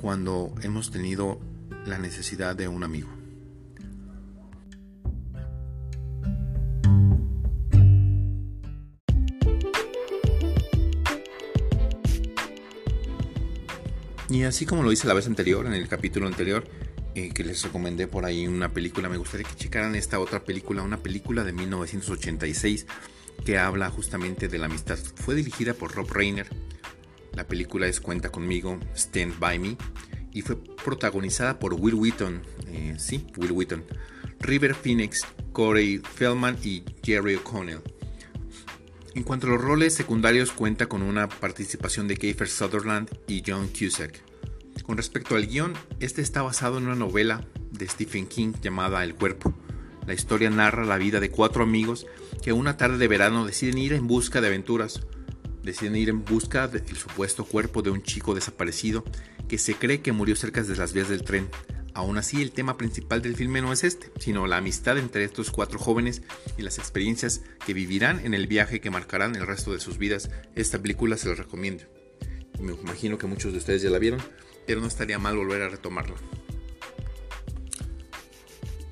cuando 0.00 0.54
hemos 0.62 0.90
tenido 0.90 1.40
la 1.86 1.98
necesidad 1.98 2.56
de 2.56 2.68
un 2.68 2.82
amigo. 2.82 3.08
Y 14.28 14.44
así 14.44 14.64
como 14.64 14.82
lo 14.82 14.90
hice 14.90 15.06
la 15.06 15.12
vez 15.12 15.26
anterior, 15.26 15.66
en 15.66 15.74
el 15.74 15.86
capítulo 15.88 16.26
anterior, 16.26 16.64
eh, 17.14 17.34
que 17.34 17.44
les 17.44 17.62
recomendé 17.62 18.06
por 18.06 18.24
ahí 18.24 18.46
una 18.46 18.72
película, 18.72 19.10
me 19.10 19.18
gustaría 19.18 19.46
que 19.46 19.54
checaran 19.54 19.94
esta 19.94 20.18
otra 20.18 20.42
película, 20.42 20.82
una 20.82 20.96
película 20.96 21.44
de 21.44 21.52
1986 21.52 22.86
que 23.44 23.58
habla 23.58 23.90
justamente 23.90 24.48
de 24.48 24.58
la 24.58 24.66
amistad. 24.66 24.98
Fue 25.16 25.34
dirigida 25.34 25.74
por 25.74 25.94
Rob 25.94 26.10
Reiner. 26.10 26.48
La 27.34 27.46
película 27.46 27.86
es 27.86 28.00
Cuenta 28.00 28.30
conmigo, 28.30 28.78
Stand 28.94 29.38
by 29.38 29.58
Me, 29.58 29.76
y 30.32 30.42
fue 30.42 30.56
protagonizada 30.56 31.58
por 31.58 31.74
Will 31.74 31.94
Wheaton, 31.94 32.42
eh, 32.68 32.94
sí, 32.98 33.26
Will 33.36 33.52
Wheaton, 33.52 33.84
River 34.40 34.74
Phoenix, 34.74 35.22
Corey 35.52 35.98
Feldman 35.98 36.58
y 36.62 36.84
Jerry 37.02 37.36
O'Connell. 37.36 37.80
En 39.14 39.24
cuanto 39.24 39.46
a 39.46 39.50
los 39.50 39.60
roles 39.60 39.94
secundarios, 39.94 40.52
cuenta 40.52 40.86
con 40.86 41.02
una 41.02 41.28
participación 41.28 42.08
de 42.08 42.16
Kiefer 42.16 42.48
Sutherland 42.48 43.10
y 43.26 43.42
John 43.46 43.68
Cusack. 43.68 44.22
Con 44.84 44.96
respecto 44.96 45.36
al 45.36 45.46
guion, 45.46 45.74
este 46.00 46.22
está 46.22 46.42
basado 46.42 46.78
en 46.78 46.86
una 46.86 46.94
novela 46.94 47.46
de 47.70 47.86
Stephen 47.88 48.26
King 48.26 48.52
llamada 48.62 49.04
El 49.04 49.14
Cuerpo. 49.14 49.54
La 50.06 50.14
historia 50.14 50.50
narra 50.50 50.84
la 50.84 50.98
vida 50.98 51.20
de 51.20 51.30
cuatro 51.30 51.62
amigos 51.62 52.06
que 52.42 52.52
una 52.52 52.76
tarde 52.76 52.98
de 52.98 53.08
verano 53.08 53.46
deciden 53.46 53.78
ir 53.78 53.92
en 53.92 54.08
busca 54.08 54.40
de 54.40 54.48
aventuras. 54.48 55.00
Deciden 55.62 55.96
ir 55.96 56.08
en 56.08 56.24
busca 56.24 56.66
del 56.66 56.96
supuesto 56.96 57.44
cuerpo 57.44 57.82
de 57.82 57.90
un 57.90 58.02
chico 58.02 58.34
desaparecido 58.34 59.04
que 59.48 59.58
se 59.58 59.74
cree 59.74 60.00
que 60.00 60.12
murió 60.12 60.34
cerca 60.34 60.62
de 60.62 60.76
las 60.76 60.92
vías 60.92 61.08
del 61.08 61.22
tren. 61.22 61.48
Aún 61.94 62.18
así, 62.18 62.40
el 62.42 62.52
tema 62.52 62.78
principal 62.78 63.22
del 63.22 63.36
filme 63.36 63.60
no 63.60 63.72
es 63.72 63.84
este, 63.84 64.10
sino 64.18 64.46
la 64.46 64.56
amistad 64.56 64.98
entre 64.98 65.24
estos 65.24 65.50
cuatro 65.50 65.78
jóvenes 65.78 66.22
y 66.56 66.62
las 66.62 66.78
experiencias 66.78 67.42
que 67.64 67.74
vivirán 67.74 68.24
en 68.24 68.34
el 68.34 68.46
viaje 68.46 68.80
que 68.80 68.90
marcarán 68.90 69.36
el 69.36 69.46
resto 69.46 69.72
de 69.72 69.80
sus 69.80 69.98
vidas. 69.98 70.30
Esta 70.56 70.80
película 70.80 71.16
se 71.16 71.28
la 71.28 71.34
recomiendo. 71.34 71.84
Me 72.58 72.72
imagino 72.72 73.18
que 73.18 73.26
muchos 73.26 73.52
de 73.52 73.58
ustedes 73.58 73.82
ya 73.82 73.90
la 73.90 73.98
vieron, 73.98 74.22
pero 74.66 74.80
no 74.80 74.86
estaría 74.86 75.18
mal 75.18 75.36
volver 75.36 75.62
a 75.62 75.68
retomarla. 75.68 76.16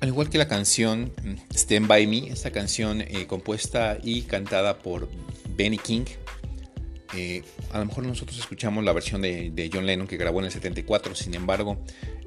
Al 0.01 0.07
igual 0.07 0.31
que 0.31 0.39
la 0.39 0.47
canción 0.47 1.13
Stand 1.53 1.87
By 1.87 2.07
Me, 2.07 2.31
esta 2.31 2.49
canción 2.49 3.01
eh, 3.01 3.27
compuesta 3.27 3.99
y 4.01 4.23
cantada 4.23 4.79
por 4.79 5.07
Benny 5.55 5.77
King, 5.77 6.05
eh, 7.15 7.43
a 7.71 7.77
lo 7.77 7.85
mejor 7.85 8.05
nosotros 8.07 8.39
escuchamos 8.39 8.83
la 8.83 8.93
versión 8.93 9.21
de, 9.21 9.69
John 9.71 9.85
Lennon 9.85 10.07
que 10.07 10.17
grabó 10.17 10.39
en 10.39 10.45
el 10.45 10.51
74, 10.51 11.13
sin 11.13 11.35
embargo, 11.35 11.77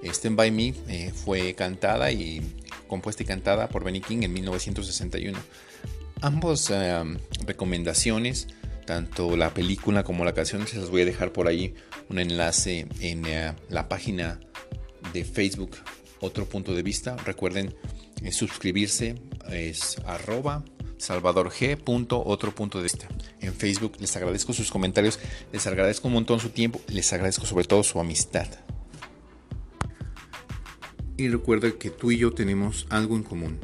eh, 0.04 0.08
Stand 0.10 0.37
By 0.37 0.52
Me 0.52 0.72
fue 1.12 1.54
cantada 1.54 2.12
y 2.12 2.40
compuesta 2.87 3.24
y 3.24 3.26
cantada 3.26 3.68
por 3.68 3.82
Benny 3.82 4.00
King 4.00 4.22
en 4.22 4.32
1961. 4.32 5.37
Ambos 6.20 6.72
recomendaciones, 7.44 8.46
tanto 8.87 9.37
la 9.37 9.52
película 9.52 10.04
como 10.04 10.24
la 10.24 10.32
canción, 10.32 10.64
se 10.68 10.78
las 10.78 10.90
voy 10.90 11.02
a 11.02 11.06
dejar 11.06 11.32
por 11.32 11.48
ahí 11.48 11.74
un 12.08 12.20
enlace 12.20 12.87
en 13.00 13.24
la 13.68 13.88
página 13.88 14.38
de 15.12 15.24
Facebook 15.24 15.76
otro 16.24 16.46
punto 16.46 16.74
de 16.74 16.82
vista. 16.82 17.16
Recuerden 17.16 17.74
eh, 18.22 18.32
suscribirse, 18.32 19.16
es 19.50 19.98
arroba 20.06 20.64
salvadorg.otro 20.98 22.54
punto 22.54 22.78
de 22.78 22.84
vista. 22.84 23.08
En 23.40 23.54
Facebook 23.54 23.96
les 24.00 24.16
agradezco 24.16 24.52
sus 24.52 24.70
comentarios, 24.70 25.18
les 25.52 25.66
agradezco 25.66 26.08
un 26.08 26.14
montón 26.14 26.40
su 26.40 26.50
tiempo, 26.50 26.80
les 26.88 27.12
agradezco 27.12 27.46
sobre 27.46 27.66
todo 27.66 27.82
su 27.82 28.00
amistad. 28.00 28.48
Y 31.16 31.28
recuerda 31.28 31.70
que 31.72 31.90
tú 31.90 32.10
y 32.10 32.18
yo 32.18 32.32
tenemos 32.32 32.87
algo 32.90 33.16
en 33.16 33.22
común. 33.22 33.60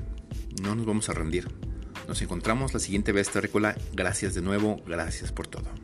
No 0.62 0.74
nos 0.74 0.86
vamos 0.86 1.08
a 1.08 1.14
rendir. 1.14 1.48
Nos 2.06 2.22
encontramos 2.22 2.74
la 2.74 2.80
siguiente 2.80 3.12
vez, 3.12 3.30
Terrícola. 3.30 3.76
Gracias 3.92 4.34
de 4.34 4.42
nuevo, 4.42 4.80
gracias 4.86 5.32
por 5.32 5.46
todo. 5.46 5.79